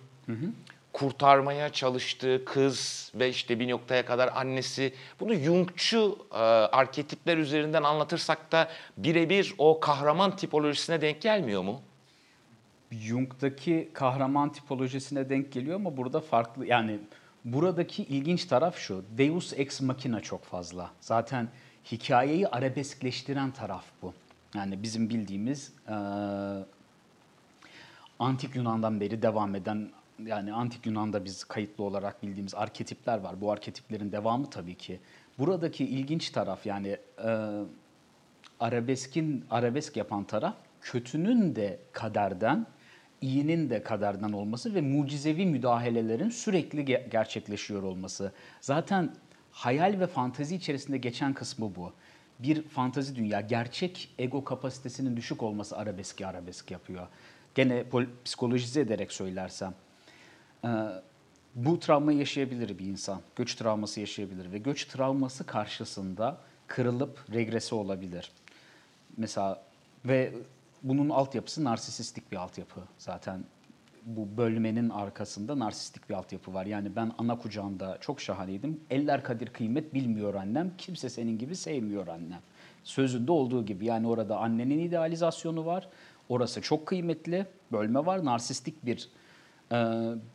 [0.94, 8.52] kurtarmaya çalıştığı kız ve işte bir noktaya kadar annesi bunu Jungçu e, arketipler üzerinden anlatırsak
[8.52, 11.82] da birebir o kahraman tipolojisine denk gelmiyor mu?
[12.92, 17.00] Jung'daki kahraman tipolojisine denk geliyor ama burada farklı yani
[17.46, 19.04] buradaki ilginç taraf şu.
[19.18, 20.92] Deus ex machina çok fazla.
[21.02, 21.48] Zaten
[21.92, 24.14] hikayeyi arabeskleştiren taraf bu.
[24.56, 25.96] Yani bizim bildiğimiz eee,
[28.20, 29.90] antik Yunan'dan beri devam eden
[30.26, 33.42] yani antik Yunan'da biz kayıtlı olarak bildiğimiz arketipler var.
[33.42, 35.00] Bu arketiplerin devamı tabii ki.
[35.40, 37.50] Buradaki ilginç taraf yani eee
[38.60, 42.66] arabeskin arabesk yapan taraf kötünün de kaderden,
[43.22, 48.32] iyinin de kaderden olması ve mucizevi müdahalelerin sürekli ge- gerçekleşiyor olması.
[48.62, 49.10] Zaten
[49.52, 51.94] hayal ve fantezi içerisinde geçen kısmı bu.
[52.40, 57.08] Bir fantazi dünya, gerçek ego kapasitesinin düşük olması arabeski arabesk yapıyor.
[57.60, 57.84] Gene
[58.26, 59.74] psikolojize ederek söylersem.
[60.66, 60.68] Ee,
[61.56, 63.22] bu travmayı yaşayabilir bir insan.
[63.36, 68.32] Göç travması yaşayabilir ve göç travması karşısında kırılıp regresi olabilir.
[69.18, 69.64] Mesela
[70.06, 70.34] ve
[70.84, 72.82] bunun altyapısı narsisistik bir altyapı.
[72.98, 73.44] Zaten
[74.06, 76.66] bu bölmenin arkasında narsistik bir altyapı var.
[76.66, 78.80] Yani ben ana kucağında çok şahaneydim.
[78.90, 80.72] Eller kadir kıymet bilmiyor annem.
[80.78, 82.40] Kimse senin gibi sevmiyor annem.
[82.84, 85.90] Sözünde olduğu gibi yani orada annenin idealizasyonu var.
[86.30, 87.46] Orası çok kıymetli.
[87.72, 88.26] Bölme var.
[88.26, 89.10] Narsistik bir
[89.72, 89.76] Ee,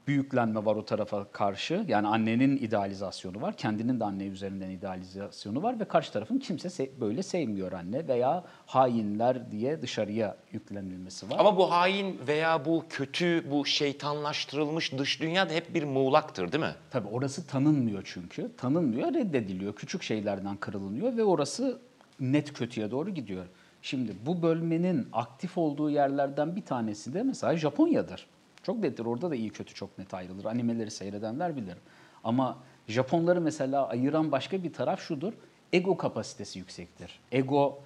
[0.06, 1.84] büyüklenme var o tarafa karşı.
[1.88, 3.56] Yani annenin idealizasyonu var.
[3.56, 8.44] Kendinin de anne üzerinden idealizasyonu var ve karşı tarafın kimse se- böyle sevmiyor anne veya
[8.66, 11.36] hainler diye dışarıya yüklenilmesi var.
[11.38, 16.64] Ama bu hain veya bu kötü, bu şeytanlaştırılmış dış dünya da hep bir muğlaktır değil
[16.64, 16.74] mi?
[16.90, 18.50] Tabii orası tanınmıyor çünkü.
[18.56, 19.74] Tanınmıyor, reddediliyor.
[19.74, 21.78] Küçük şeylerden kırılınıyor ve orası
[22.20, 23.44] net kötüye doğru gidiyor.
[23.84, 28.26] Şimdi bu bölmenin aktif olduğu yerlerden bir tanesi de mesela Japonya'dır.
[28.62, 29.04] Çok nettir.
[29.04, 30.44] Orada da iyi kötü çok net ayrılır.
[30.44, 31.76] Animeleri seyredenler bilir.
[32.24, 35.32] Ama Japonları mesela ayıran başka bir taraf şudur.
[35.72, 37.20] Ego kapasitesi yüksektir.
[37.32, 37.82] Ego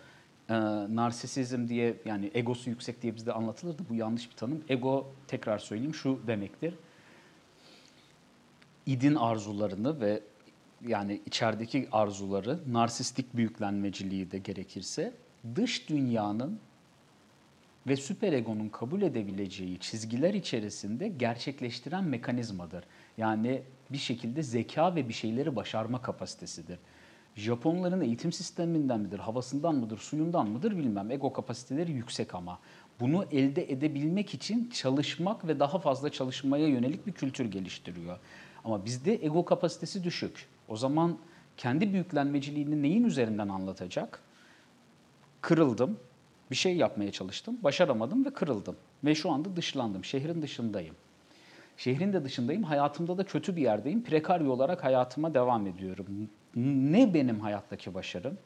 [0.48, 0.54] e,
[0.94, 3.82] narsisizm diye yani egosu yüksek diye bizde anlatılırdı.
[3.90, 4.64] Bu yanlış bir tanım.
[4.68, 6.74] Ego tekrar söyleyeyim şu demektir
[8.86, 10.20] idin arzularını ve
[10.86, 15.12] yani içerideki arzuları, narsistik büyüklenmeciliği de gerekirse
[15.56, 16.58] dış dünyanın
[17.86, 22.84] ve süperegonun kabul edebileceği çizgiler içerisinde gerçekleştiren mekanizmadır.
[23.18, 26.78] Yani bir şekilde zeka ve bir şeyleri başarma kapasitesidir.
[27.36, 31.10] Japonların eğitim sisteminden midir, havasından mıdır, suyundan mıdır bilmem.
[31.10, 32.58] Ego kapasiteleri yüksek ama.
[33.00, 38.18] Bunu elde edebilmek için çalışmak ve daha fazla çalışmaya yönelik bir kültür geliştiriyor.
[38.64, 40.46] Ama bizde ego kapasitesi düşük.
[40.68, 41.18] O zaman
[41.56, 44.20] kendi büyüklenmeciliğini neyin üzerinden anlatacak?
[45.40, 45.98] Kırıldım,
[46.50, 48.76] bir şey yapmaya çalıştım, başaramadım ve kırıldım.
[49.04, 50.94] Ve şu anda dışlandım, şehrin dışındayım.
[51.76, 54.04] Şehrin de dışındayım, hayatımda da kötü bir yerdeyim.
[54.04, 56.06] Prekaryo olarak hayatıma devam ediyorum.
[56.56, 58.38] Ne benim hayattaki başarım?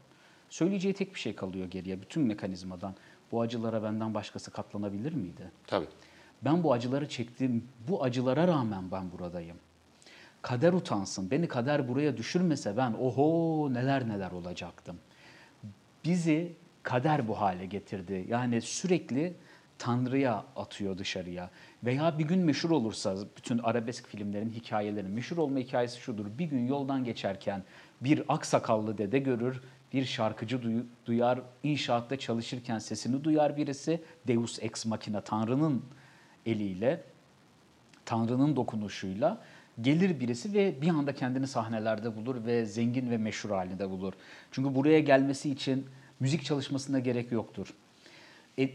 [0.50, 2.94] Söyleyeceği tek bir şey kalıyor geriye bütün mekanizmadan.
[3.32, 5.50] Bu acılara benden başkası katlanabilir miydi?
[5.66, 5.86] Tabii.
[6.42, 7.68] Ben bu acıları çektim.
[7.88, 9.56] Bu acılara rağmen ben buradayım.
[10.42, 11.30] Kader utansın.
[11.30, 14.96] Beni kader buraya düşürmese ben oho neler neler olacaktım.
[16.04, 16.52] Bizi
[16.82, 18.26] kader bu hale getirdi.
[18.28, 19.34] Yani sürekli
[19.78, 21.50] Tanrı'ya atıyor dışarıya.
[21.84, 26.26] Veya bir gün meşhur olursa bütün arabesk filmlerin hikayelerin meşhur olma hikayesi şudur.
[26.38, 27.62] Bir gün yoldan geçerken
[28.00, 29.60] bir aksakallı dede görür,
[29.92, 34.02] bir şarkıcı duy- duyar, inşaatta çalışırken sesini duyar birisi.
[34.28, 35.82] Deus ex machina, Tanrı'nın
[36.46, 37.02] eliyle,
[38.04, 39.40] Tanrı'nın dokunuşuyla
[39.80, 44.12] gelir birisi ve bir anda kendini sahnelerde bulur ve zengin ve meşhur halinde bulur.
[44.50, 45.86] Çünkü buraya gelmesi için
[46.22, 47.74] müzik çalışmasına gerek yoktur.
[48.58, 48.70] E, e,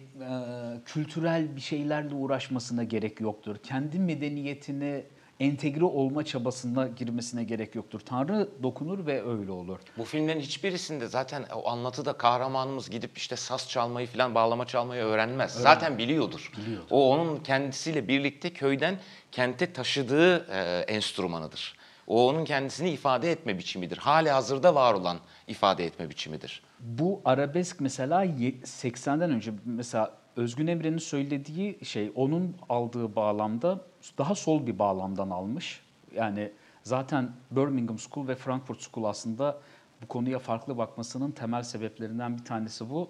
[0.85, 3.57] kültürel bir şeylerle uğraşmasına gerek yoktur.
[3.63, 5.03] Kendi medeniyetine
[5.39, 7.99] entegre olma çabasına girmesine gerek yoktur.
[7.99, 9.79] Tanrı dokunur ve öyle olur.
[9.97, 15.51] Bu filmlerin hiçbirisinde zaten o anlatıda kahramanımız gidip işte saz çalmayı falan bağlama çalmayı öğrenmez.
[15.51, 16.51] Zaten biliyordur.
[16.57, 16.87] Biliyordur.
[16.89, 18.99] O onun kendisiyle birlikte köyden
[19.31, 21.77] kente taşıdığı e, enstrümanıdır.
[22.07, 23.97] O onun kendisini ifade etme biçimidir.
[23.97, 26.61] Hali hazırda var olan ifade etme biçimidir.
[26.79, 33.81] Bu arabesk mesela ye- 80'den önce mesela Özgün Emre'nin söylediği şey onun aldığı bağlamda
[34.17, 35.81] daha sol bir bağlamdan almış.
[36.15, 36.51] Yani
[36.83, 39.57] zaten Birmingham School ve Frankfurt School aslında
[40.03, 43.09] bu konuya farklı bakmasının temel sebeplerinden bir tanesi bu.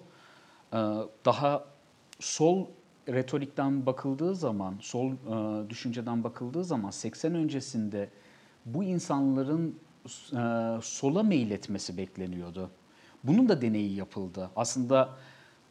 [0.74, 0.76] Ee,
[1.24, 1.64] Daha
[2.20, 2.66] sol
[3.08, 8.10] retorikten bakıldığı zaman, sol e, düşünceden bakıldığı zaman 80 öncesinde
[8.66, 9.80] bu insanların
[10.32, 12.70] e, sola meyletmesi bekleniyordu.
[13.24, 14.50] Bunun da deneyi yapıldı.
[14.56, 15.08] Aslında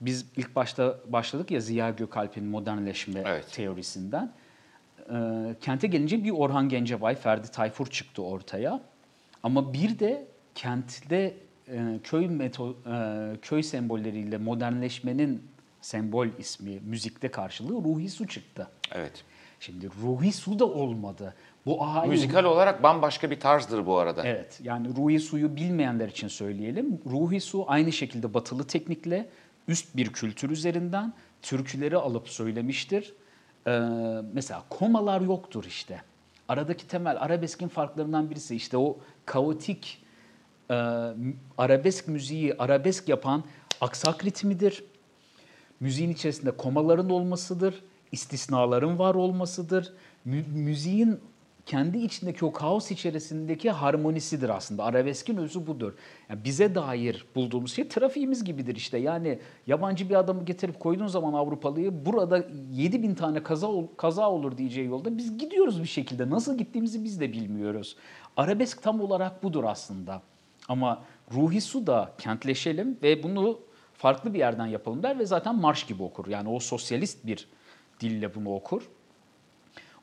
[0.02, 3.52] biz ilk başta başladık ya Ziya Gökalp'in modernleşme Evet.
[3.52, 4.32] teorisinden.
[5.10, 5.16] E,
[5.62, 8.82] kente gelince bir Orhan Gencebay, Ferdi Tayfur çıktı ortaya.
[9.44, 11.34] Ama bir de kentte
[11.68, 15.44] e, köy meto, e, köy sembolleriyle modernleşmenin
[15.82, 18.68] sembol ismi müzikte karşılığı Ruhi Su çıktı.
[18.92, 19.24] Evet.
[19.60, 21.34] Şimdi Ruhi Su da olmadı.
[21.68, 24.28] Bu ahali Müzikal olarak bambaşka bir tarzdır bu arada.
[24.28, 27.02] Evet yani Ruhi Su'yu bilmeyenler için söyleyelim.
[27.06, 29.30] Ruhi Su aynı şekilde batılı teknikle
[29.68, 33.14] üst bir kültür üzerinden türküleri alıp söylemiştir.
[33.68, 33.72] Ee,
[34.34, 36.02] mesela komalar yoktur işte.
[36.48, 40.04] Aradaki temel arabeskin farklarından birisi işte o kaotik
[40.72, 40.74] e,
[41.58, 43.44] arabesk müziği arabesk yapan
[43.82, 44.84] aksak ritmidir.
[45.80, 49.94] Müziğin içerisinde komaların olmasıdır, istisnaların var olmasıdır.
[50.26, 51.20] Mü- müziğin
[51.68, 54.84] kendi içindeki o kaos içerisindeki harmonisidir aslında.
[54.84, 55.94] Arabeskin özü budur.
[56.30, 58.98] Yani bize dair bulduğumuz şey trafiğimiz gibidir işte.
[58.98, 64.58] Yani yabancı bir adamı getirip koyduğun zaman Avrupalıyı burada 7 bin tane kaza, kaza olur
[64.58, 66.30] diyeceği yolda biz gidiyoruz bir şekilde.
[66.30, 67.98] Nasıl gittiğimizi biz de bilmiyoruz.
[68.38, 70.22] Arabesk tam olarak budur aslında.
[70.68, 71.04] Ama
[71.34, 73.60] ruhi su da kentleşelim ve bunu
[73.94, 76.28] farklı bir yerden yapalım der ve zaten marş gibi okur.
[76.28, 77.48] Yani o sosyalist bir
[78.00, 78.90] dille bunu okur.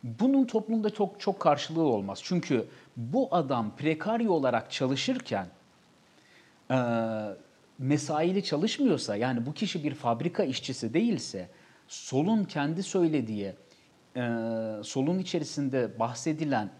[0.05, 2.21] Bunun toplumda çok çok karşılığı olmaz.
[2.23, 5.47] Çünkü bu adam prekaryo olarak çalışırken
[6.71, 6.79] e,
[7.79, 11.49] mesaili çalışmıyorsa yani bu kişi bir fabrika işçisi değilse
[11.89, 13.53] solun kendi söylediği
[14.17, 14.23] e,
[14.83, 16.71] solun içerisinde bahsedilen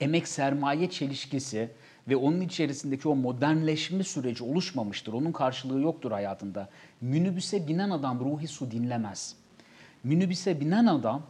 [0.00, 1.70] emek sermaye çelişkisi
[2.08, 5.12] ve onun içerisindeki o modernleşme süreci oluşmamıştır.
[5.12, 6.68] Onun karşılığı yoktur hayatında.
[7.00, 9.36] Minibüse binen adam ruhi su dinlemez.
[10.04, 11.22] Minibüse binen adam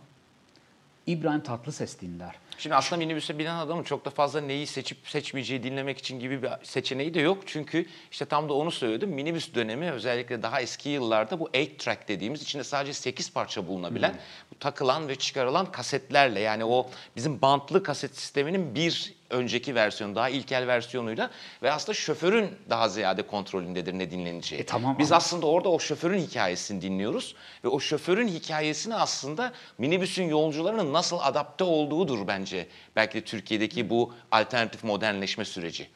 [1.09, 2.35] İbrahim Tatlıses dinler.
[2.59, 6.51] Şimdi aslında minibüse binen adamın çok da fazla neyi seçip seçmeyeceği dinlemek için gibi bir
[6.63, 7.43] seçeneği de yok.
[7.47, 9.11] Çünkü işte tam da onu söyledim.
[9.11, 14.15] Minibüs dönemi özellikle daha eski yıllarda bu 8 track dediğimiz içinde sadece 8 parça bulunabilen
[14.53, 20.29] bu takılan ve çıkarılan kasetlerle yani o bizim bantlı kaset sisteminin bir önceki versiyonu daha
[20.29, 21.31] ilkel versiyonuyla
[21.63, 24.61] ve aslında şoförün daha ziyade kontrolündedir ne dinleneceği.
[24.63, 29.53] E tamam Biz ama- aslında orada o şoförün hikayesini dinliyoruz ve o şoförün hikayesini aslında
[29.79, 35.89] minibüsün yolcularının nasıl adapte olduğudur bence belki de Türkiye'deki bu alternatif modernleşme süreci.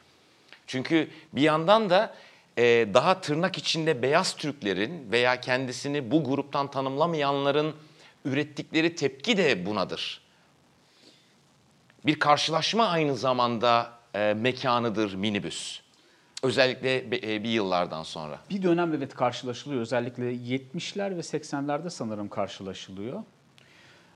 [0.67, 2.13] Çünkü bir yandan da
[2.57, 7.75] e, daha tırnak içinde beyaz Türklerin veya kendisini bu gruptan tanımlamayanların
[8.25, 10.22] ürettikleri tepki de bunadır.
[12.05, 15.79] Bir karşılaşma aynı zamanda e, mekanıdır minibüs.
[16.43, 18.39] Özellikle e, bir yıllardan sonra.
[18.49, 19.81] Bir dönem evet karşılaşılıyor.
[19.81, 23.23] Özellikle 70'ler ve 80'lerde sanırım karşılaşılıyor.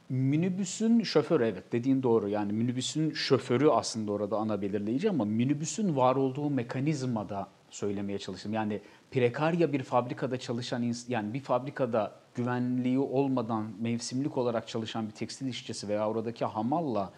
[0.10, 2.30] Minibüsün şoförü evet dediğin doğru.
[2.30, 8.54] Yani minibüsün şoförü aslında orada ana belirleyici ama minibüsün var olduğu mekanizmada söylemeye çalıştım.
[8.54, 15.48] Yani prekarya bir fabrikada çalışan yani bir fabrikada güvenliği olmadan mevsimlik olarak çalışan bir tekstil
[15.48, 17.12] işçisi veya oradaki hamalla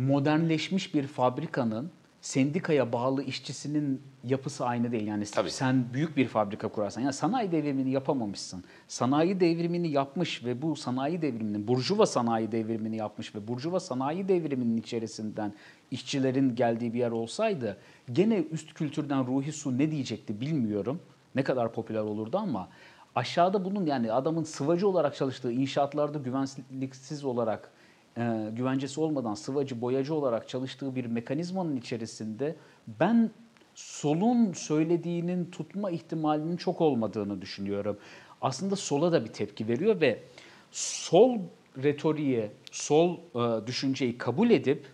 [0.00, 5.06] modernleşmiş bir fabrikanın sendikaya bağlı işçisinin yapısı aynı değil.
[5.06, 5.50] Yani Tabii.
[5.50, 8.64] sen büyük bir fabrika kurarsan, yani sanayi devrimini yapamamışsın.
[8.88, 14.76] Sanayi devrimini yapmış ve bu sanayi devriminin, burjuva sanayi devrimini yapmış ve burjuva sanayi devriminin
[14.76, 15.54] içerisinden
[15.90, 17.76] işçilerin geldiği bir yer olsaydı
[18.12, 21.00] gene üst kültürden ruhi su ne diyecekti bilmiyorum.
[21.34, 22.68] Ne kadar popüler olurdu ama
[23.14, 27.70] aşağıda bunun yani adamın sıvacı olarak çalıştığı inşaatlarda güvenliksiz olarak
[28.16, 32.56] e, güvencesi olmadan sıvacı, boyacı olarak çalıştığı bir mekanizmanın içerisinde
[33.00, 33.30] ben
[33.74, 37.98] solun söylediğinin tutma ihtimalinin çok olmadığını düşünüyorum.
[38.42, 40.22] Aslında sola da bir tepki veriyor ve
[40.70, 41.38] sol
[41.82, 44.86] retoriği, sol e, düşünceyi kabul edip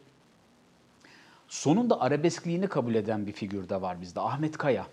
[1.48, 4.20] sonunda arabeskliğini kabul eden bir figür de var bizde.
[4.20, 4.86] Ahmet Kaya.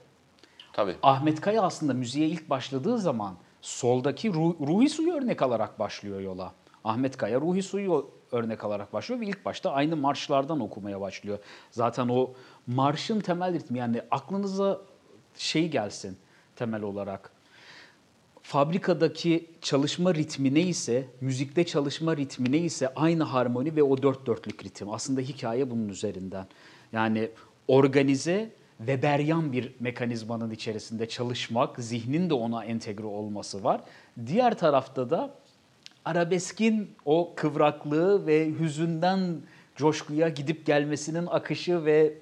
[0.73, 0.95] Tabii.
[1.03, 6.53] Ahmet Kaya aslında müziğe ilk başladığı zaman soldaki Ru- Ruhi Su'yu örnek alarak başlıyor yola.
[6.84, 11.39] Ahmet Kaya Ruhi Su'yu örnek alarak başlıyor ve ilk başta aynı marşlardan okumaya başlıyor.
[11.72, 12.34] Zaten o
[12.67, 14.82] marşın temel ritmi yani aklınıza
[15.38, 16.17] şey gelsin
[16.56, 17.32] temel olarak.
[18.41, 24.89] Fabrikadaki çalışma ritmi neyse, müzikte çalışma ritmi neyse aynı harmoni ve o dört dörtlük ritim.
[24.89, 26.48] Aslında hikaye bunun üzerinden.
[26.93, 27.30] Yani
[27.67, 33.82] organize ve beryan bir mekanizmanın içerisinde çalışmak, zihnin de ona entegre olması var.
[34.26, 35.36] Diğer tarafta da
[36.06, 39.36] arabeskin o kıvraklığı ve hüzünden
[39.76, 42.13] coşkuya gidip gelmesinin akışı ve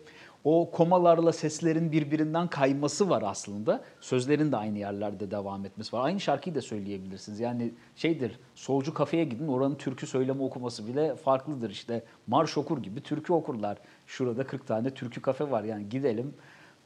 [0.43, 3.83] o komalarla seslerin birbirinden kayması var aslında.
[4.01, 6.05] Sözlerin de aynı yerlerde devam etmesi var.
[6.05, 7.39] Aynı şarkıyı da söyleyebilirsiniz.
[7.39, 11.69] Yani şeydir, solcu kafeye gidin oranın türkü söyleme okuması bile farklıdır.
[11.69, 13.77] İşte marş okur gibi türkü okurlar.
[14.07, 15.63] Şurada 40 tane türkü kafe var.
[15.63, 16.33] Yani gidelim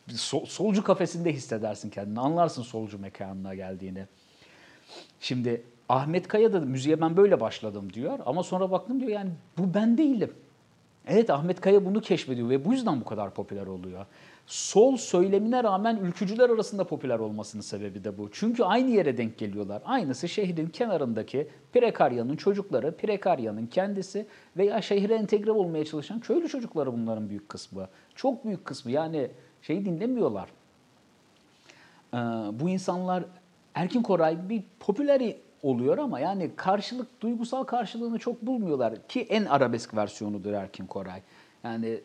[0.08, 2.20] sol- solcu kafesinde hissedersin kendini.
[2.20, 4.06] Anlarsın solcu mekanına geldiğini.
[5.20, 9.74] Şimdi Ahmet Kaya da müziğe ben böyle başladım diyor ama sonra baktım diyor yani bu
[9.74, 10.34] ben değilim.
[11.08, 14.06] Evet Ahmet Kaya bunu keşfediyor ve bu yüzden bu kadar popüler oluyor.
[14.48, 18.30] Sol söylemine rağmen ülkücüler arasında popüler olmasının sebebi de bu.
[18.32, 19.82] Çünkü aynı yere denk geliyorlar.
[19.86, 27.30] Aynısı şehrin kenarındaki prekaryanın çocukları, prekaryanın kendisi veya şehre entegre olmaya çalışan köylü çocukları bunların
[27.30, 27.88] büyük kısmı.
[28.16, 29.28] Çok büyük kısmı yani
[29.62, 30.50] şey dinlemiyorlar.
[32.14, 32.18] Ee,
[32.60, 33.26] bu insanlar
[33.76, 35.22] Erkin Koray bir popüler
[35.66, 39.08] oluyor ama yani karşılık, duygusal karşılığını çok bulmuyorlar.
[39.08, 41.22] Ki en arabesk versiyonudur Erkin Koray.
[41.64, 42.00] Yani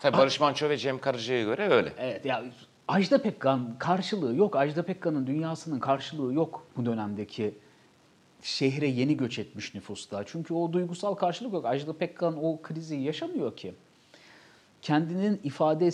[0.00, 1.92] Tabii Barış Manço ve Cem Karaca'ya göre öyle.
[1.98, 2.44] evet ya
[2.88, 4.56] Ajda Pekkan karşılığı yok.
[4.56, 7.54] Ajda Pekkan'ın dünyasının karşılığı yok bu dönemdeki
[8.42, 10.22] şehre yeni göç etmiş nüfusta.
[10.26, 11.64] Çünkü o duygusal karşılık yok.
[11.66, 13.74] Ajda Pekkan o krizi yaşamıyor ki.
[14.82, 15.86] Kendinin ifade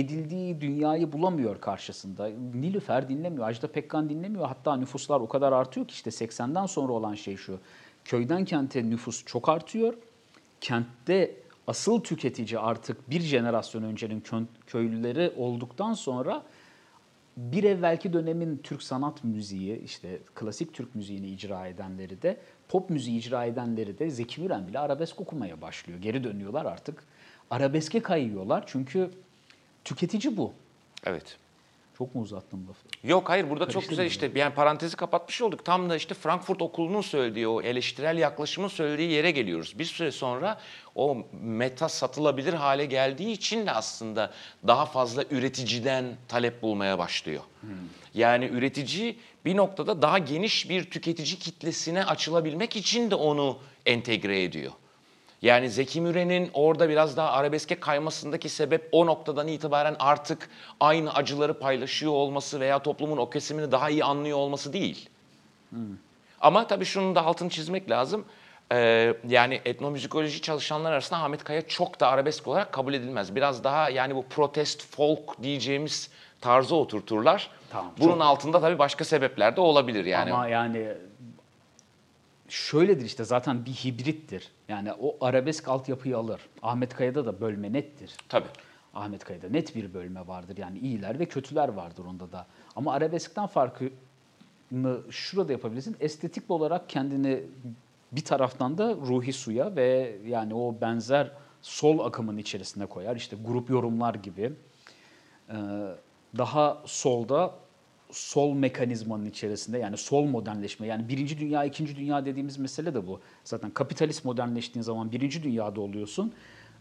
[0.00, 2.28] edildiği dünyayı bulamıyor karşısında.
[2.54, 4.46] Nilüfer dinlemiyor, Ajda Pekkan dinlemiyor.
[4.46, 7.58] Hatta nüfuslar o kadar artıyor ki işte 80'den sonra olan şey şu.
[8.04, 9.94] Köyden kente nüfus çok artıyor.
[10.60, 11.34] Kentte
[11.66, 16.42] asıl tüketici artık bir jenerasyon öncenin kö- köylüleri olduktan sonra
[17.36, 23.18] bir evvelki dönemin Türk sanat müziği, işte klasik Türk müziğini icra edenleri de, pop müziği
[23.18, 25.98] icra edenleri de Zeki Müren bile arabesk okumaya başlıyor.
[25.98, 27.04] Geri dönüyorlar artık.
[27.50, 29.10] Arabeske kayıyorlar çünkü
[29.86, 30.52] tüketici bu.
[31.04, 31.36] Evet.
[31.98, 33.08] Çok mu uzattım lafı?
[33.08, 35.64] Yok hayır burada çok Karıştı güzel mı işte yani parantezi kapatmış olduk.
[35.64, 39.78] Tam da işte Frankfurt Okulu'nun söylediği o eleştirel yaklaşımın söylediği yere geliyoruz.
[39.78, 40.60] Bir süre sonra
[40.94, 44.32] o meta satılabilir hale geldiği için de aslında
[44.66, 47.42] daha fazla üreticiden talep bulmaya başlıyor.
[48.14, 54.72] Yani üretici bir noktada daha geniş bir tüketici kitlesine açılabilmek için de onu entegre ediyor.
[55.46, 60.48] Yani Zeki Müren'in orada biraz daha arabeske kaymasındaki sebep o noktadan itibaren artık
[60.80, 65.08] aynı acıları paylaşıyor olması veya toplumun o kesimini daha iyi anlıyor olması değil.
[66.40, 68.24] Ama tabii şunun da altını çizmek lazım.
[68.72, 73.34] Ee, yani etnomüzikoloji çalışanlar arasında Ahmet Kaya çok da arabesk olarak kabul edilmez.
[73.34, 77.50] Biraz daha yani bu protest folk diyeceğimiz tarza oturturlar.
[77.70, 80.32] Tamam, Bunun çok- altında tabii başka sebepler de olabilir yani.
[80.32, 80.88] Ama yani
[82.48, 84.50] şöyledir işte zaten bir hibrittir.
[84.68, 86.40] Yani o arabesk altyapıyı alır.
[86.62, 88.16] Ahmet Kaya'da da bölme nettir.
[88.28, 88.48] Tabii.
[88.94, 90.56] Ahmet Kaya'da net bir bölme vardır.
[90.56, 92.46] Yani iyiler ve kötüler vardır onda da.
[92.76, 93.90] Ama arabeskten farkını
[95.10, 95.96] şurada yapabilirsin.
[96.00, 97.42] Estetik olarak kendini
[98.12, 101.32] bir taraftan da ruhi suya ve yani o benzer
[101.62, 103.16] sol akımın içerisine koyar.
[103.16, 104.52] İşte grup yorumlar gibi.
[105.50, 105.54] Ee,
[106.38, 107.54] daha solda
[108.10, 113.20] sol mekanizmanın içerisinde yani sol modernleşme yani birinci dünya ikinci dünya dediğimiz mesele de bu.
[113.44, 116.32] Zaten kapitalist modernleştiğin zaman birinci dünyada oluyorsun.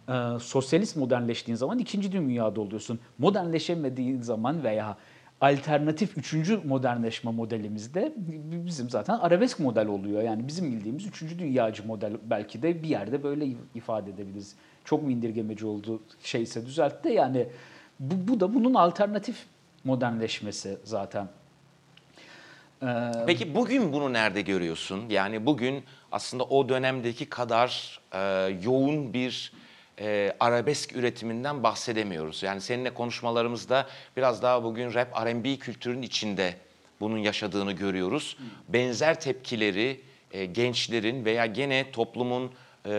[0.10, 3.00] Ee, sosyalist modernleştiğin zaman ikinci dünyada oluyorsun.
[3.18, 4.98] Modernleşemediğin zaman veya
[5.42, 8.14] alternatif üçüncü modernleşme modelimizde
[8.66, 10.22] bizim zaten arabesk model oluyor.
[10.22, 14.56] Yani bizim bildiğimiz üçüncü dünyacı model belki de bir yerde böyle ifade edebiliriz.
[14.86, 17.48] Çok mu indirgemeci oldu şeyse düzelt de yani
[18.00, 19.46] bu, bu da bunun alternatif
[19.86, 21.30] modernleşmesi zaten.
[22.84, 25.10] Ee, Peki bugün bunu nerede görüyorsun?
[25.10, 28.20] Yani bugün aslında o dönemdeki kadar e,
[28.64, 29.52] yoğun bir
[30.00, 32.44] e, arabesk üretiminden bahsedemiyoruz.
[32.44, 36.56] Yani seninle konuşmalarımızda biraz daha bugün rap R&B kültürün içinde
[37.00, 38.38] bunun yaşadığını görüyoruz.
[38.70, 42.52] Benzer tepkileri e, gençlerin veya gene toplumun
[42.86, 42.90] e,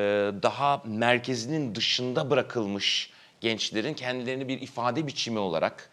[0.42, 5.90] daha merkezinin dışında bırakılmış gençlerin kendilerini bir ifade biçimi olarak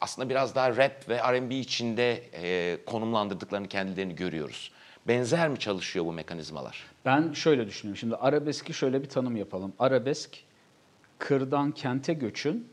[0.00, 4.72] aslında biraz daha rap ve R&B içinde e, konumlandırdıklarını kendilerini görüyoruz.
[5.08, 6.84] Benzer mi çalışıyor bu mekanizmalar?
[7.04, 7.98] Ben şöyle düşünüyorum.
[7.98, 9.72] Şimdi arabeski şöyle bir tanım yapalım.
[9.78, 10.44] Arabesk,
[11.18, 12.68] kırdan kente göçün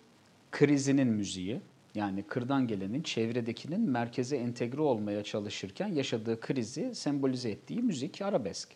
[0.52, 1.62] krizinin müziği.
[1.96, 8.70] Yani kırdan gelenin çevredekinin merkeze entegre olmaya çalışırken yaşadığı krizi sembolize ettiği müzik arabesk.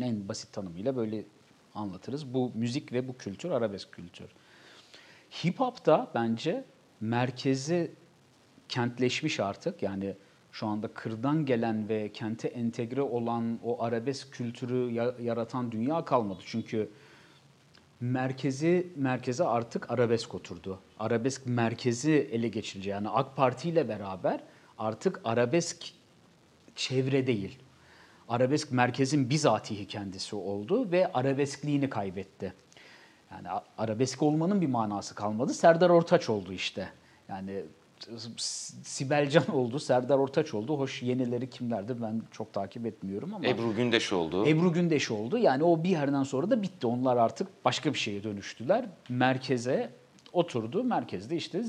[0.00, 1.24] En basit tanımıyla böyle
[1.74, 2.34] anlatırız.
[2.34, 4.26] Bu müzik ve bu kültür arabesk kültür.
[5.44, 6.64] Hip hop da bence
[7.02, 7.90] merkezi
[8.68, 9.82] kentleşmiş artık.
[9.82, 10.14] Yani
[10.52, 16.42] şu anda kırdan gelen ve kente entegre olan o arabesk kültürü ya- yaratan dünya kalmadı.
[16.46, 16.90] Çünkü
[18.00, 20.78] merkezi merkeze artık arabesk oturdu.
[20.98, 24.40] Arabesk merkezi ele geçirince yani AK Parti ile beraber
[24.78, 25.84] artık arabesk
[26.74, 27.58] çevre değil.
[28.28, 32.52] Arabesk merkezin bizatihi kendisi oldu ve arabeskliğini kaybetti.
[33.32, 35.54] Yani arabesk olmanın bir manası kalmadı.
[35.54, 36.88] Serdar Ortaç oldu işte.
[37.28, 37.62] Yani
[38.08, 40.78] S- Sibel Can oldu, Serdar Ortaç oldu.
[40.78, 43.46] Hoş yenileri kimlerdir ben çok takip etmiyorum ama.
[43.46, 44.46] Ebru Gündeş oldu.
[44.46, 45.38] Ebru Gündeş oldu.
[45.38, 46.86] Yani o bir yerden sonra da bitti.
[46.86, 48.84] Onlar artık başka bir şeye dönüştüler.
[49.08, 49.90] Merkeze
[50.32, 50.84] oturdu.
[50.84, 51.62] Merkezde işte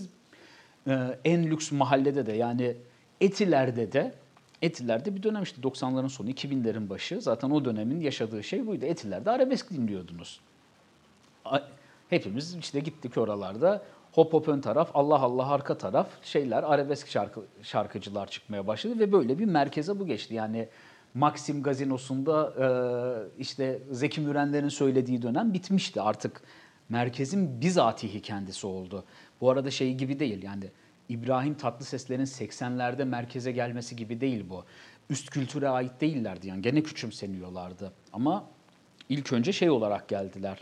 [0.88, 2.76] e, en lüks mahallede de yani
[3.22, 4.14] Etiler'de de
[4.62, 8.86] Etiler'de bir dönem işte 90'ların sonu 2000'lerin başı zaten o dönemin yaşadığı şey buydu.
[8.86, 10.40] Etiler'de arabesk dinliyordunuz.
[12.10, 17.42] Hepimiz işte gittik oralarda hop hop ön taraf, Allah Allah arka taraf şeyler arabesk şarkı,
[17.62, 20.34] şarkıcılar çıkmaya başladı ve böyle bir merkeze bu geçti.
[20.34, 20.70] Yani
[21.14, 22.68] Maxim gazinosunda e,
[23.42, 26.42] işte Zeki Mürenlerin söylediği dönem bitmişti artık.
[26.90, 29.04] Merkezin bizatihi kendisi oldu.
[29.42, 30.66] Bu arada şey gibi değil yani
[31.10, 34.64] İbrahim Tatlıses'lerin 80'lerde merkeze gelmesi gibi değil bu.
[35.10, 37.94] Üst kültüre ait değillerdi yani gene küçümseniyorlardı.
[38.14, 38.46] Ama
[39.10, 40.60] ilk önce şey olarak geldiler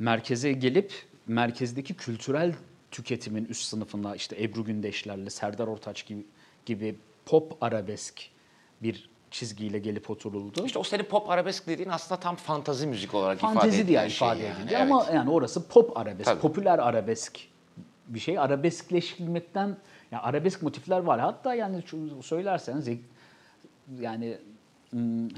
[0.00, 0.92] merkeze gelip
[1.26, 2.54] merkezdeki kültürel
[2.90, 6.26] tüketimin üst sınıfına işte Ebru Gündeşlerle, Serdar Ortaç gibi,
[6.66, 8.22] gibi pop arabesk
[8.82, 10.66] bir çizgiyle gelip oturuldu.
[10.66, 14.08] İşte o senin pop arabesk dediğin aslında tam fantazi müzik olarak ifade Fantezi diye edilen
[14.08, 14.58] ifade şey yani.
[14.58, 14.82] edildi Evet.
[14.82, 16.40] ama yani orası pop arabesk, Tabii.
[16.40, 17.40] popüler arabesk
[18.08, 18.38] bir şey.
[18.38, 19.76] Arabeskleştirilmekten
[20.12, 21.20] yani arabesk motifler var.
[21.20, 21.82] Hatta yani
[22.22, 22.88] söylerseniz
[24.00, 24.38] yani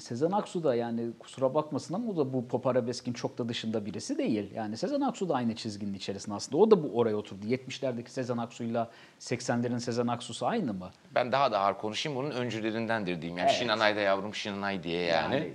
[0.01, 3.87] Sezen Aksu da yani kusura bakmasın ama o da bu pop arabeskin çok da dışında
[3.87, 4.51] birisi değil.
[4.55, 6.57] Yani Sezen Aksu da aynı çizginin içerisinde aslında.
[6.57, 7.47] O da bu oraya oturdu.
[7.47, 8.91] 70'lerdeki Sezen Aksu'yla
[9.21, 10.91] 80'lerin Sezen Aksu'su aynı mı?
[11.15, 13.39] Ben daha da ağır konuşayım bunun öncülerindendir diyeyim.
[13.39, 13.59] Yani Evet.
[13.61, 15.53] Şinanay da yavrum Şinanay diye yani.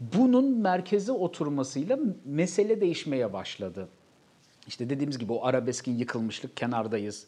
[0.00, 3.88] bunun merkeze oturmasıyla mesele değişmeye başladı.
[4.66, 7.26] İşte dediğimiz gibi o arabeskin yıkılmışlık kenardayız.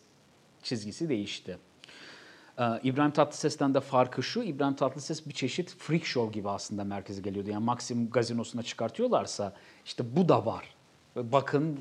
[0.63, 1.59] çizgisi değişti.
[2.59, 7.23] Ee, İbrahim Tatlıses'ten de farkı şu, İbrahim Tatlıses bir çeşit freak show gibi aslında merkeze
[7.23, 7.51] geliyordu.
[7.51, 9.53] Yani Maxim gazinosuna çıkartıyorlarsa
[9.85, 10.75] işte bu da var.
[11.17, 11.81] Bakın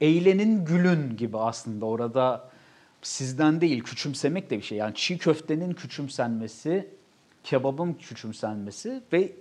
[0.00, 2.50] eğlenin gülün gibi aslında orada
[3.02, 4.78] sizden değil küçümsemek de bir şey.
[4.78, 6.88] Yani çiğ köftenin küçümsenmesi,
[7.44, 9.32] kebabın küçümsenmesi ve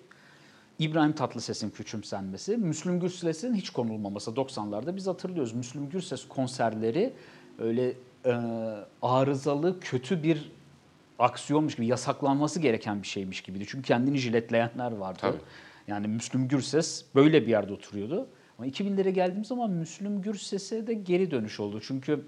[0.80, 5.54] İbrahim Tatlıses'in küçümsenmesi, Müslüm Gürses'in hiç konulmaması 90'larda biz hatırlıyoruz.
[5.54, 7.14] Müslüm Gürses konserleri
[7.60, 7.94] öyle
[8.26, 8.34] e,
[9.02, 10.52] arızalı, kötü bir
[11.20, 13.66] aksiyonmuş gibi, yasaklanması gereken bir şeymiş gibiydi.
[13.68, 15.20] Çünkü kendini jiletleyenler vardı.
[15.22, 15.38] Tabii.
[15.88, 18.28] Yani Müslüm Gürses böyle bir yerde oturuyordu.
[18.58, 21.82] Ama 2000'lere geldiğimiz zaman Müslüm Gürses'e de geri dönüş oldu.
[21.82, 22.26] Çünkü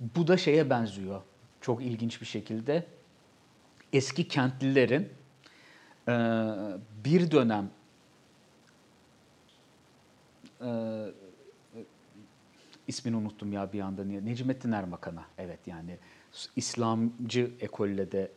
[0.00, 1.22] bu da şeye benziyor.
[1.60, 2.86] Çok ilginç bir şekilde.
[3.92, 5.08] Eski kentlilerin
[6.08, 6.12] e,
[7.04, 7.70] bir dönem
[10.60, 10.68] e,
[12.88, 14.04] ismini unuttum ya bir anda.
[14.04, 15.24] Necmettin Erbakan'a.
[15.38, 15.96] Evet yani
[16.56, 18.30] İslamcı ekolle de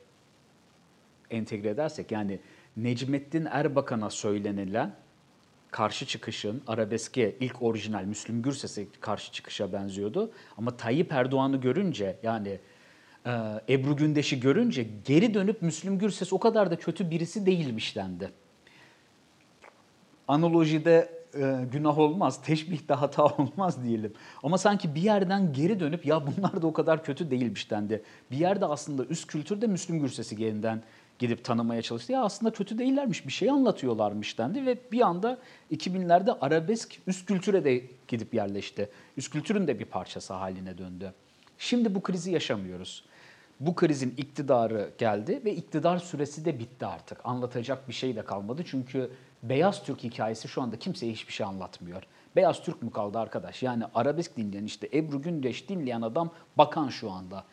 [1.29, 2.39] entegre edersek yani
[2.77, 4.95] Necmettin Erbakan'a söylenilen
[5.71, 10.31] karşı çıkışın arabeske ilk orijinal Müslüm Gürses'e karşı çıkışa benziyordu.
[10.57, 12.59] Ama Tayyip Erdoğan'ı görünce yani
[13.25, 13.31] e,
[13.69, 18.31] Ebru Gündeş'i görünce geri dönüp Müslüm Gürses o kadar da kötü birisi değilmiş dendi.
[20.27, 24.13] Analojide e, günah olmaz, teşbihte hata olmaz diyelim.
[24.43, 28.03] Ama sanki bir yerden geri dönüp ya bunlar da o kadar kötü değilmiş dendi.
[28.31, 30.83] Bir yerde aslında üst kültürde Müslüm Gürses'i yeniden
[31.19, 32.11] gidip tanımaya çalıştı.
[32.11, 35.37] Ya aslında kötü değillermiş, bir şey anlatıyorlarmış dendi ve bir anda
[35.71, 38.89] 2000'lerde arabesk üst kültüre de gidip yerleşti.
[39.17, 41.13] Üst kültürün de bir parçası haline döndü.
[41.57, 43.05] Şimdi bu krizi yaşamıyoruz.
[43.59, 47.17] Bu krizin iktidarı geldi ve iktidar süresi de bitti artık.
[47.23, 49.11] Anlatacak bir şey de kalmadı çünkü
[49.43, 52.03] Beyaz Türk hikayesi şu anda kimseye hiçbir şey anlatmıyor.
[52.35, 53.63] Beyaz Türk mü kaldı arkadaş?
[53.63, 57.43] Yani arabesk dinleyen işte Ebru Gündeş dinleyen adam bakan şu anda.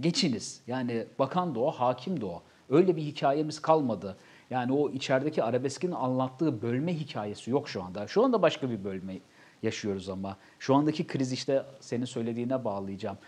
[0.00, 0.60] Geçiniz.
[0.66, 2.42] Yani bakan da o, hakim de o.
[2.70, 4.16] Öyle bir hikayemiz kalmadı.
[4.50, 8.06] Yani o içerideki arabeskin anlattığı bölme hikayesi yok şu anda.
[8.06, 9.18] Şu anda başka bir bölme
[9.62, 10.36] yaşıyoruz ama.
[10.58, 13.18] Şu andaki kriz işte senin söylediğine bağlayacağım.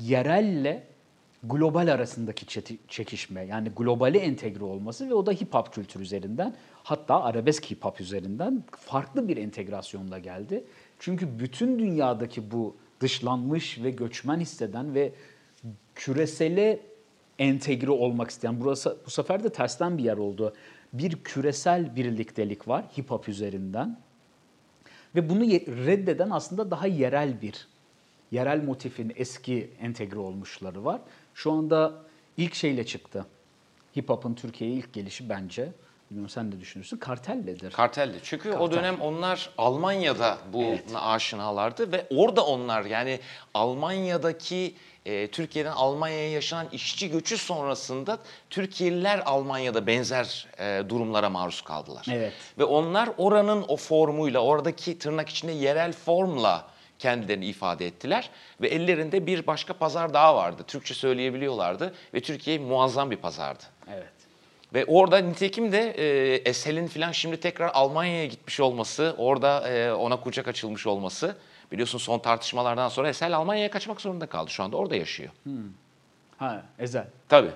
[0.00, 0.86] Yerelle
[1.48, 7.22] global arasındaki çekişme yani globali entegre olması ve o da hip hop kültürü üzerinden hatta
[7.22, 10.64] arabesk hip hop üzerinden farklı bir entegrasyonla geldi.
[10.98, 15.12] Çünkü bütün dünyadaki bu dışlanmış ve göçmen hisseden ve
[15.94, 16.80] küresele
[17.38, 20.54] entegre olmak isteyen, burası bu sefer de tersten bir yer oldu.
[20.92, 23.98] Bir küresel birliktelik var hip hop üzerinden
[25.14, 25.44] ve bunu
[25.86, 27.68] reddeden aslında daha yerel bir,
[28.30, 31.00] yerel motifin eski entegre olmuşları var.
[31.36, 31.92] Şu anda
[32.36, 33.26] ilk şeyle çıktı.
[33.96, 35.72] Hip hop'un Türkiye'ye ilk gelişi bence
[36.10, 36.96] Bilmiyorum sen de düşünürsün.
[36.96, 37.70] Kartelledir.
[37.72, 38.14] Kartelli.
[38.22, 38.64] Çünkü Kartel.
[38.66, 40.84] o dönem onlar Almanya'da bu Evet.
[40.94, 43.20] aşinalardı ve orada onlar yani
[43.54, 44.74] Almanya'daki
[45.06, 48.18] e, Türkiye'den Almanya'ya yaşanan işçi göçü sonrasında
[48.50, 52.06] Türkiye'liler Almanya'da benzer e, durumlara maruz kaldılar.
[52.12, 52.32] Evet.
[52.58, 58.30] Ve onlar oranın o formuyla, oradaki tırnak içinde yerel formla kendilerini ifade ettiler.
[58.60, 60.62] Ve ellerinde bir başka pazar daha vardı.
[60.66, 63.62] Türkçe söyleyebiliyorlardı ve Türkiye muazzam bir pazardı.
[63.92, 64.12] Evet.
[64.74, 70.20] Ve orada nitekim de e, Esel'in falan şimdi tekrar Almanya'ya gitmiş olması, orada e, ona
[70.20, 71.36] kucak açılmış olması.
[71.72, 74.50] Biliyorsun son tartışmalardan sonra Esel Almanya'ya kaçmak zorunda kaldı.
[74.50, 75.30] Şu anda orada yaşıyor.
[76.38, 77.06] Ha Ezel.
[77.28, 77.50] Tabii.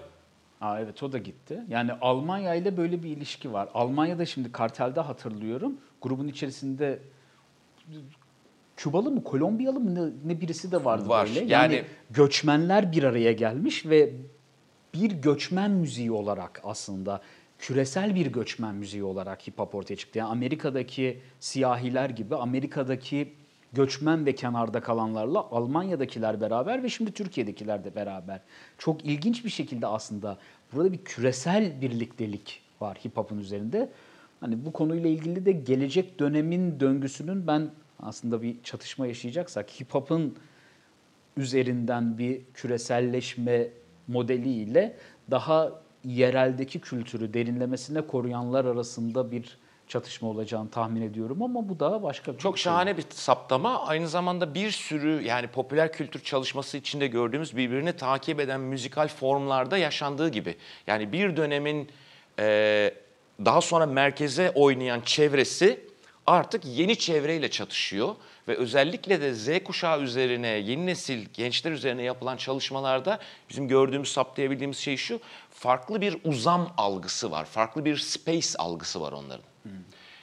[0.60, 1.60] Aa, evet o da gitti.
[1.68, 3.68] Yani Almanya ile böyle bir ilişki var.
[3.74, 5.76] Almanya'da şimdi kartelde hatırlıyorum.
[6.02, 6.98] Grubun içerisinde
[8.80, 11.28] Kübalı mı, Kolombiyalı mı ne, ne birisi de vardı Var.
[11.28, 11.40] böyle.
[11.40, 14.12] Yani, Yani- göçmenler bir araya gelmiş ve
[14.94, 17.20] bir göçmen müziği olarak aslında
[17.58, 20.18] küresel bir göçmen müziği olarak hip hop ortaya çıktı.
[20.18, 23.32] Yani Amerika'daki siyahiler gibi Amerika'daki
[23.72, 28.40] göçmen ve kenarda kalanlarla Almanya'dakiler beraber ve şimdi Türkiye'dekiler de beraber.
[28.78, 30.38] Çok ilginç bir şekilde aslında
[30.72, 33.90] burada bir küresel birliktelik var hip hop'un üzerinde.
[34.40, 37.70] Hani bu konuyla ilgili de gelecek dönemin döngüsünün ben
[38.02, 40.36] aslında bir çatışma yaşayacaksak hip hop'un
[41.36, 43.68] üzerinden bir küreselleşme
[44.08, 44.96] modeliyle
[45.30, 45.72] daha
[46.04, 52.38] yereldeki kültürü derinlemesine koruyanlar arasında bir çatışma olacağını tahmin ediyorum ama bu da başka bir
[52.38, 52.64] Çok şey.
[52.64, 53.86] şahane bir saptama.
[53.86, 59.78] Aynı zamanda bir sürü yani popüler kültür çalışması içinde gördüğümüz birbirini takip eden müzikal formlarda
[59.78, 60.56] yaşandığı gibi.
[60.86, 61.88] Yani bir dönemin
[62.38, 62.94] e,
[63.44, 65.89] daha sonra merkeze oynayan çevresi
[66.30, 68.16] artık yeni çevreyle çatışıyor.
[68.48, 73.18] Ve özellikle de Z kuşağı üzerine, yeni nesil gençler üzerine yapılan çalışmalarda
[73.50, 75.20] bizim gördüğümüz, saptayabildiğimiz şey şu.
[75.50, 79.44] Farklı bir uzam algısı var, farklı bir space algısı var onların.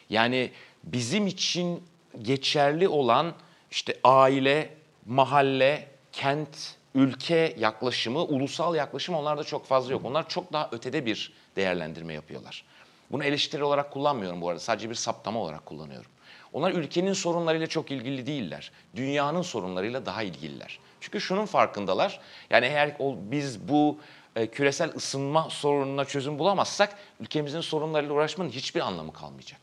[0.09, 0.51] Yani
[0.83, 1.83] bizim için
[2.21, 3.33] geçerli olan
[3.71, 4.73] işte aile,
[5.05, 10.05] mahalle, kent, ülke yaklaşımı, ulusal yaklaşım onlarda çok fazla yok.
[10.05, 12.63] Onlar çok daha ötede bir değerlendirme yapıyorlar.
[13.11, 14.59] Bunu eleştiri olarak kullanmıyorum bu arada.
[14.59, 16.11] Sadece bir saptama olarak kullanıyorum.
[16.53, 18.71] Onlar ülkenin sorunlarıyla çok ilgili değiller.
[18.95, 20.79] Dünyanın sorunlarıyla daha ilgililer.
[21.01, 22.19] Çünkü şunun farkındalar.
[22.49, 22.97] Yani eğer
[23.31, 23.97] biz bu
[24.35, 29.59] e, küresel ısınma sorununa çözüm bulamazsak ülkemizin sorunlarıyla uğraşmanın hiçbir anlamı kalmayacak.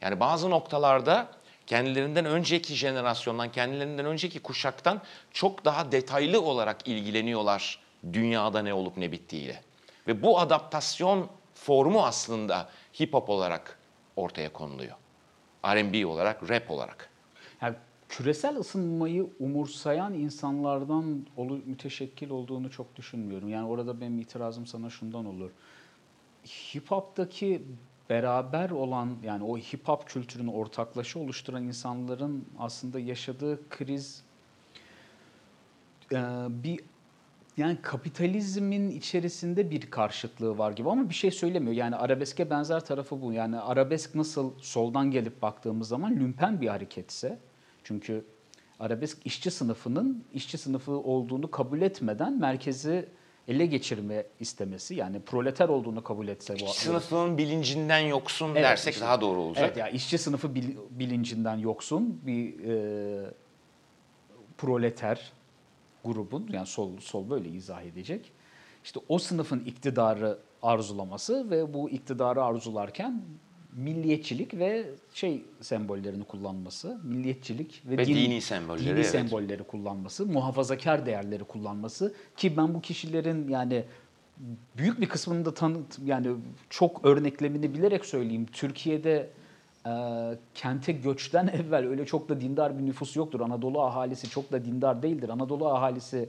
[0.00, 1.28] Yani bazı noktalarda
[1.66, 5.02] kendilerinden önceki jenerasyondan, kendilerinden önceki kuşaktan
[5.32, 7.78] çok daha detaylı olarak ilgileniyorlar
[8.12, 9.62] dünyada ne olup ne bittiğiyle.
[10.06, 11.28] Ve bu adaptasyon
[11.64, 12.68] formu aslında
[13.00, 13.78] hip hop olarak
[14.16, 14.96] ortaya konuluyor.
[15.64, 17.10] R&B olarak, rap olarak.
[17.62, 17.76] Yani
[18.08, 23.48] küresel ısınmayı umursayan insanlardan olu, müteşekkil olduğunu çok düşünmüyorum.
[23.48, 25.50] Yani orada benim itirazım sana şundan olur.
[26.46, 27.62] Hip hop'taki
[28.10, 34.22] beraber olan yani o hip hop kültürünü ortaklaşa oluşturan insanların aslında yaşadığı kriz
[36.48, 36.80] bir
[37.56, 41.74] yani kapitalizmin içerisinde bir karşıtlığı var gibi ama bir şey söylemiyor.
[41.74, 43.32] Yani arabeske benzer tarafı bu.
[43.32, 47.38] Yani arabesk nasıl soldan gelip baktığımız zaman lümpen bir hareketse
[47.84, 48.24] çünkü
[48.80, 53.08] arabesk işçi sınıfının işçi sınıfı olduğunu kabul etmeden merkezi
[53.48, 59.04] ele geçirme istemesi yani proleter olduğunu kabul etse bu Sınıfın bilincinden yoksun Evet, dersek işte.
[59.06, 59.64] daha doğru olacak.
[59.66, 63.30] Evet ya işçi sınıfı bil- bilincinden yoksun bir e,
[64.58, 65.32] proleter
[66.04, 68.32] grubun yani sol sol böyle izah edecek.
[68.84, 73.22] İşte o sınıfın iktidarı arzulaması ve bu iktidarı arzularken
[73.76, 79.06] milliyetçilik ve şey sembollerini kullanması, milliyetçilik ve, Ve din- dini sembolleri, dini evet.
[79.06, 83.84] sembolleri kullanması, muhafazakar değerleri kullanması ki ben bu kişilerin yani
[84.76, 86.28] büyük bir kısmını da tanıt yani
[86.70, 88.46] çok örneklemini bilerek söyleyeyim.
[88.52, 89.30] Türkiye'de
[89.86, 89.92] e,
[90.54, 93.40] kente göçten evvel öyle çok da dindar bir nüfus yoktur.
[93.40, 95.28] Anadolu ahalisi çok da dindar değildir.
[95.28, 96.28] Anadolu ahalisi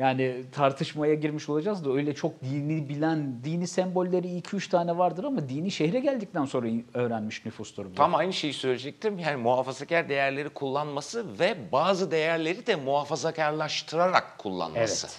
[0.00, 5.48] yani tartışmaya girmiş olacağız da öyle çok dini bilen, dini sembolleri 2-3 tane vardır ama
[5.48, 7.94] dini şehre geldikten sonra öğrenmiş nüfustur bu.
[7.94, 9.18] Tam aynı şeyi söyleyecektim.
[9.18, 15.06] Yani muhafazakar değerleri kullanması ve bazı değerleri de muhafazakarlaştırarak kullanması.
[15.06, 15.18] Evet.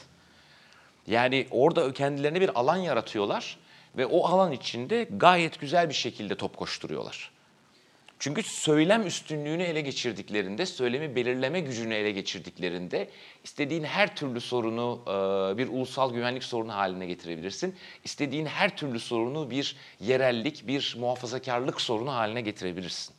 [1.07, 3.57] Yani orada kendilerine bir alan yaratıyorlar
[3.97, 7.31] ve o alan içinde gayet güzel bir şekilde top koşturuyorlar.
[8.21, 13.09] Çünkü söylem üstünlüğünü ele geçirdiklerinde, söylemi belirleme gücünü ele geçirdiklerinde
[13.43, 17.75] istediğin her türlü sorunu e, bir ulusal güvenlik sorunu haline getirebilirsin.
[18.03, 23.15] İstediğin her türlü sorunu bir yerellik, bir muhafazakarlık sorunu haline getirebilirsin.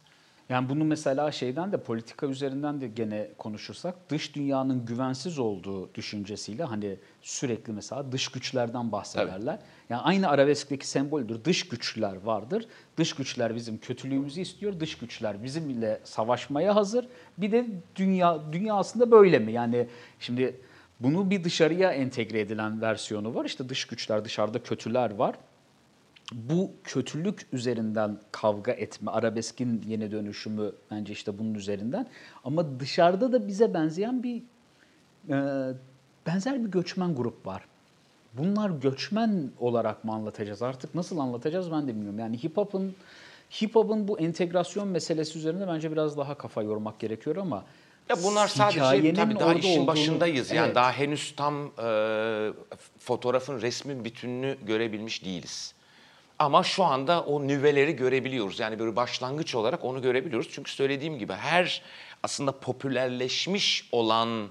[0.53, 6.65] Yani bunu mesela şeyden de politika üzerinden de gene konuşursak dış dünyanın güvensiz olduğu düşüncesiyle
[6.65, 9.59] hani sürekli mesela dış güçlerden bahsederler.
[9.91, 11.45] Yani aynı arabeskteki semboldür.
[11.45, 12.67] Dış güçler vardır.
[12.97, 14.81] Dış güçler bizim kötülüğümüzü istiyor.
[14.81, 17.09] Dış güçler bizimle savaşmaya hazır.
[17.39, 19.53] Bir de dünya dünya aslında böyle mi?
[19.53, 19.89] Yani
[20.21, 20.61] şimdi
[21.01, 23.45] bunu bir dışarıya entegre edilen versiyonu var.
[23.45, 25.35] İşte dış güçler, dışarıda kötüler var
[26.35, 32.07] bu kötülük üzerinden kavga etme, arabeskin yeni dönüşümü bence işte bunun üzerinden.
[32.45, 34.43] Ama dışarıda da bize benzeyen bir
[35.29, 35.35] e,
[36.27, 37.63] benzer bir göçmen grup var.
[38.35, 42.19] Bunlar göçmen olarak mı anlatacağız artık nasıl anlatacağız ben de bilmiyorum.
[42.19, 42.95] Yani hip hop'un
[43.63, 47.65] hip hop'un bu entegrasyon meselesi üzerinde bence biraz daha kafa yormak gerekiyor ama
[48.09, 48.81] Ya bunlar sadece
[49.15, 50.51] tabii daha işin olduğunu- başındayız.
[50.51, 50.75] Yani Evet.
[50.75, 51.55] daha henüz tam
[51.85, 52.51] e,
[52.99, 55.75] fotoğrafın resmin bütününü görebilmiş değiliz.
[56.43, 58.61] Ama şu anda o nüveleri görebiliyoruz.
[58.61, 60.49] Yani böyle başlangıç olarak onu görebiliyoruz.
[60.53, 61.83] Çünkü söylediğim gibi her
[62.23, 64.51] aslında popülerleşmiş olan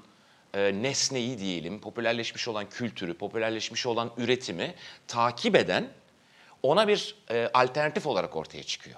[0.53, 4.73] e, nesneyi diyelim, popülerleşmiş olan kültürü, popülerleşmiş olan üretimi
[5.07, 5.87] takip eden
[6.63, 8.97] ona bir e, alternatif olarak ortaya çıkıyor.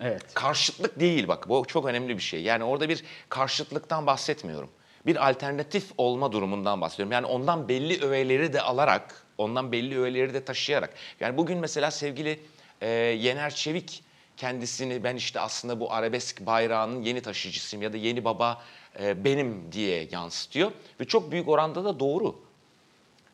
[0.00, 0.34] evet.
[0.34, 2.42] Karşıtlık değil bak bu çok önemli bir şey.
[2.42, 4.70] Yani orada bir karşıtlıktan bahsetmiyorum.
[5.06, 7.12] Bir alternatif olma durumundan bahsediyorum.
[7.12, 10.90] Yani ondan belli öğeleri de alarak, ondan belli öğeleri de taşıyarak.
[11.20, 12.40] Yani bugün mesela sevgili
[12.80, 14.04] e, Yener Çevik
[14.36, 18.62] kendisini ben işte aslında bu arabesk bayrağının yeni taşıyıcısıyım ya da yeni baba
[19.00, 20.72] e, benim diye yansıtıyor.
[21.00, 22.44] Ve çok büyük oranda da doğru.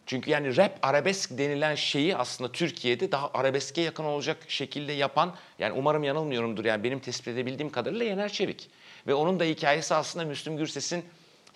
[0.07, 5.73] Çünkü yani rap arabesk denilen şeyi aslında Türkiye'de daha arabeske yakın olacak şekilde yapan yani
[5.73, 8.71] umarım yanılmıyorumdur yani benim tespit edebildiğim kadarıyla Yener Çevik.
[9.07, 11.05] Ve onun da hikayesi aslında Müslüm Gürses'in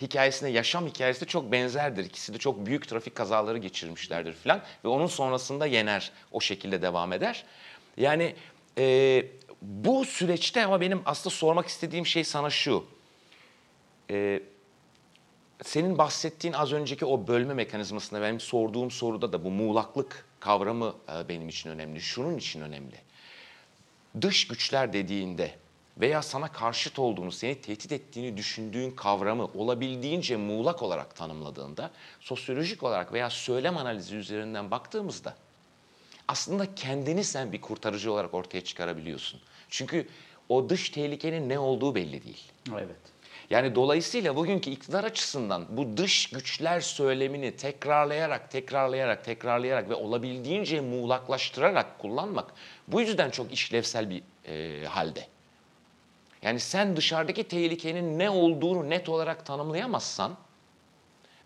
[0.03, 2.05] hikayesine, yaşam hikayesi çok benzerdir.
[2.05, 4.63] İkisi de çok büyük trafik kazaları geçirmişlerdir falan.
[4.85, 7.45] Ve onun sonrasında Yener o şekilde devam eder.
[7.97, 8.35] Yani
[8.79, 9.27] e,
[9.63, 12.85] bu süreçte ama benim aslında sormak istediğim şey sana şu.
[14.11, 14.43] E,
[15.63, 21.29] senin bahsettiğin az önceki o bölme mekanizmasında benim sorduğum soruda da bu muğlaklık kavramı e,
[21.29, 22.01] benim için önemli.
[22.01, 22.97] Şunun için önemli.
[24.21, 25.55] Dış güçler dediğinde
[26.01, 31.91] veya sana karşıt olduğunu, seni tehdit ettiğini düşündüğün kavramı olabildiğince muğlak olarak tanımladığında,
[32.21, 35.35] sosyolojik olarak veya söylem analizi üzerinden baktığımızda
[36.29, 39.41] aslında kendini sen bir kurtarıcı olarak ortaya çıkarabiliyorsun.
[39.69, 40.09] Çünkü
[40.49, 42.43] o dış tehlikenin ne olduğu belli değil.
[42.73, 42.97] Evet.
[43.51, 51.99] Yani dolayısıyla bugünkü iktidar açısından bu dış güçler söylemini tekrarlayarak, tekrarlayarak, tekrarlayarak ve olabildiğince muğlaklaştırarak
[51.99, 52.53] kullanmak
[52.89, 55.27] bu yüzden çok işlevsel bir e, halde.
[56.45, 60.37] Yani sen dışarıdaki tehlikenin ne olduğunu net olarak tanımlayamazsan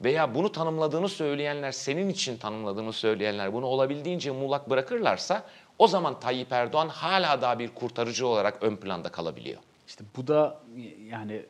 [0.05, 5.44] veya bunu tanımladığını söyleyenler, senin için tanımladığını söyleyenler bunu olabildiğince muğlak bırakırlarsa
[5.78, 9.59] o zaman Tayyip Erdoğan hala daha bir kurtarıcı olarak ön planda kalabiliyor.
[9.86, 10.61] İşte bu da
[11.11, 11.42] yani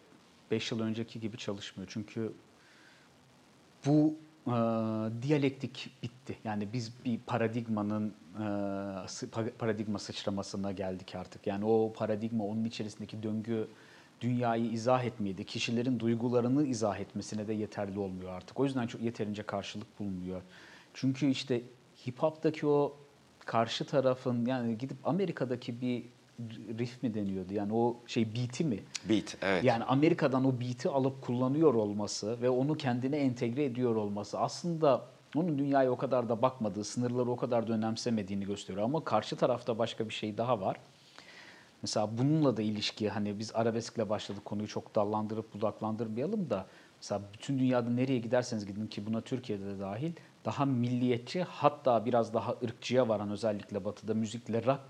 [0.51, 1.91] 5 yıl önceki gibi çalışmıyor.
[1.93, 2.33] Çünkü
[3.87, 4.15] bu
[4.49, 6.39] e, diyalektik bitti.
[6.45, 11.47] Yani biz bir paradigmanın e, paradigma sıçramasına geldik artık.
[11.47, 13.69] Yani o paradigma onun içerisindeki döngü
[14.21, 15.45] dünyayı izah etmeydi.
[15.45, 18.61] Kişilerin duygularını izah etmesine de yeterli olmuyor artık.
[18.61, 20.43] O yüzden çok yeterince karşılık bulmuyor.
[20.95, 21.63] Çünkü işte
[22.07, 22.97] hip hop'taki o
[23.47, 26.05] karşı tarafın yani gidip Amerika'daki bir
[26.79, 27.55] riff mi deniyordu?
[27.55, 28.79] Yani o şey beat'i mi?
[29.09, 29.65] Beat, evet.
[29.65, 35.05] Yani Amerika'dan o beat'i alıp kullanıyor olması ve onu kendine entegre ediyor olması aslında
[35.37, 38.85] onun dünyaya o kadar da bakmadığı, sınırları o kadar da önemsemediğini gösteriyor.
[38.85, 40.77] Ama karşı tarafta başka bir şey daha var.
[41.83, 46.67] Mesela bununla da ilişki hani biz arabeskle başladık konuyu çok dallandırıp budaklandırmayalım da
[46.97, 50.13] mesela bütün dünyada nereye giderseniz gidin ki buna Türkiye'de de dahil
[50.45, 54.81] daha milliyetçi hatta biraz daha ırkçıya varan özellikle batıda müzikle rock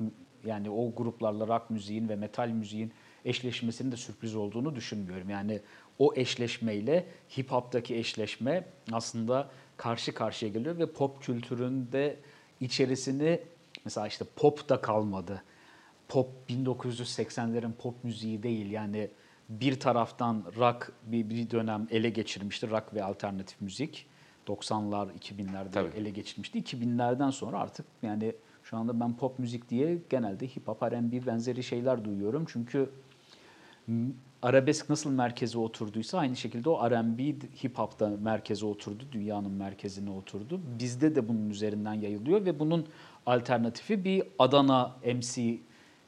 [0.48, 2.92] yani o gruplarla rock müziğin ve metal müziğin
[3.24, 5.30] eşleşmesinin de sürpriz olduğunu düşünmüyorum.
[5.30, 5.60] Yani
[5.98, 7.06] o eşleşmeyle
[7.38, 12.16] hip hop'taki eşleşme aslında karşı karşıya geliyor ve pop kültüründe
[12.60, 13.40] içerisini
[13.84, 15.42] mesela işte pop da kalmadı
[16.08, 18.70] pop 1980'lerin pop müziği değil.
[18.70, 19.10] Yani
[19.48, 22.70] bir taraftan rock bir, bir dönem ele geçirmişti.
[22.70, 24.06] Rock ve alternatif müzik.
[24.46, 25.96] 90'lar, 2000'lerde Tabii.
[25.96, 26.58] ele geçirmişti.
[26.58, 28.34] 2000'lerden sonra artık yani
[28.70, 32.44] şu anda ben pop müzik diye genelde hip hop, R&B benzeri şeyler duyuyorum.
[32.48, 32.90] Çünkü
[34.42, 37.22] arabesk nasıl merkeze oturduysa aynı şekilde o R&B
[37.64, 40.60] hip hop da merkeze oturdu, dünyanın merkezine oturdu.
[40.78, 42.86] Bizde de bunun üzerinden yayılıyor ve bunun
[43.26, 45.58] alternatifi bir Adana MC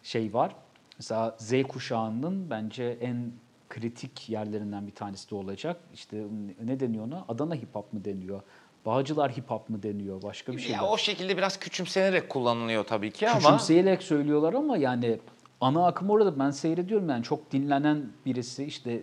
[0.02, 0.56] şey var.
[0.98, 3.32] Mesela Z kuşağının bence en
[3.68, 5.80] kritik yerlerinden bir tanesi de olacak.
[5.94, 6.24] İşte
[6.64, 7.24] ne deniyor ona?
[7.28, 8.42] Adana hip hop mu deniyor?
[8.86, 10.22] Bağcılar hip hop mu deniyor?
[10.22, 10.72] Başka bir şey.
[10.72, 15.18] Ya o şekilde biraz küçümsenerek kullanılıyor tabii ki ama Küçümseyerek söylüyorlar ama yani
[15.60, 16.38] ana akım orada.
[16.38, 17.22] Ben seyrediyorum yani.
[17.22, 19.02] Çok dinlenen birisi işte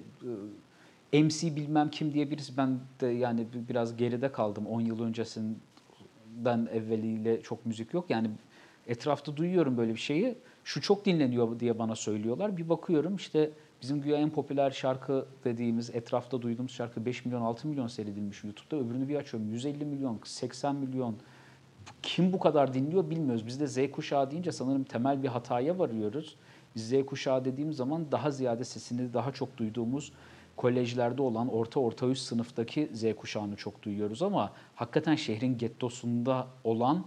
[1.13, 2.57] e, MC bilmem kim diye birisi.
[2.57, 4.65] Ben de yani bi- biraz geride kaldım.
[4.67, 8.05] 10 yıl öncesinden evveliyle çok müzik yok.
[8.09, 8.29] Yani
[8.87, 10.35] etrafta duyuyorum böyle bir şeyi.
[10.63, 12.57] Şu çok dinleniyor diye bana söylüyorlar.
[12.57, 13.49] Bir bakıyorum işte
[13.81, 18.75] bizim güya en popüler şarkı dediğimiz etrafta duyduğumuz şarkı 5 milyon 6 milyon seyredilmiş YouTube'da
[18.75, 21.15] öbürünü bir açıyorum 150 milyon 80 milyon
[22.03, 23.47] kim bu kadar dinliyor bilmiyoruz.
[23.47, 26.35] Biz de Z kuşağı deyince sanırım temel bir hataya varıyoruz.
[26.75, 30.13] Biz Z kuşağı dediğim zaman daha ziyade sesini daha çok duyduğumuz
[30.57, 37.05] kolejlerde olan orta orta üst sınıftaki Z kuşağını çok duyuyoruz ama hakikaten şehrin gettosunda olan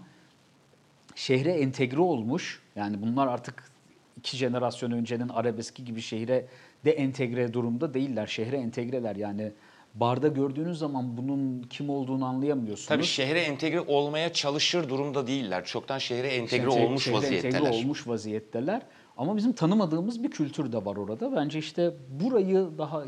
[1.15, 2.63] şehre entegre olmuş.
[2.77, 3.71] Yani bunlar artık
[4.19, 6.47] iki jenerasyon öncenin arabeski gibi şehre
[6.85, 8.27] de entegre durumda değiller.
[8.27, 9.53] Şehre entegreler yani
[9.95, 12.89] barda gördüğünüz zaman bunun kim olduğunu anlayamıyorsunuz.
[12.89, 15.65] tabii şehre entegre olmaya çalışır durumda değiller.
[15.65, 17.59] Çoktan şehre entegre Şehre- olmuş şehre vaziyetteler.
[17.61, 18.83] entegre olmuş vaziyetteler.
[19.17, 21.37] Ama bizim tanımadığımız bir kültür de var orada.
[21.37, 21.91] Bence işte
[22.21, 23.05] burayı daha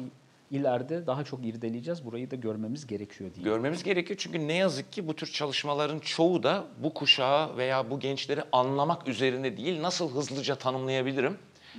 [0.53, 2.05] ileride daha çok irdeleyeceğiz.
[2.05, 3.44] Burayı da görmemiz gerekiyor diye.
[3.44, 8.00] Görmemiz gerekiyor çünkü ne yazık ki bu tür çalışmaların çoğu da bu kuşağı veya bu
[8.00, 11.38] gençleri anlamak üzerine değil, nasıl hızlıca tanımlayabilirim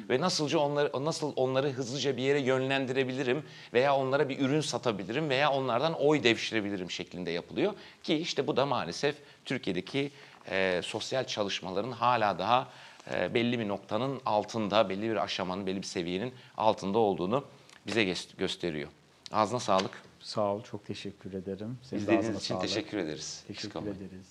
[0.09, 3.43] ve nasılca onları nasıl onları hızlıca bir yere yönlendirebilirim
[3.73, 8.65] veya onlara bir ürün satabilirim veya onlardan oy devşirebilirim şeklinde yapılıyor ki işte bu da
[8.65, 9.15] maalesef
[9.45, 10.11] Türkiye'deki
[10.49, 12.67] e, sosyal çalışmaların hala daha
[13.13, 17.43] e, belli bir noktanın altında, belli bir aşamanın, belli bir seviyenin altında olduğunu
[17.87, 18.89] bize gösteriyor.
[19.31, 19.91] Ağzına sağlık.
[20.19, 21.77] Sağ ol, çok teşekkür ederim.
[21.83, 22.61] Senin İzlediğiniz için sağlık.
[22.61, 23.43] teşekkür ederiz.
[23.47, 24.27] Teşekkür ederiz.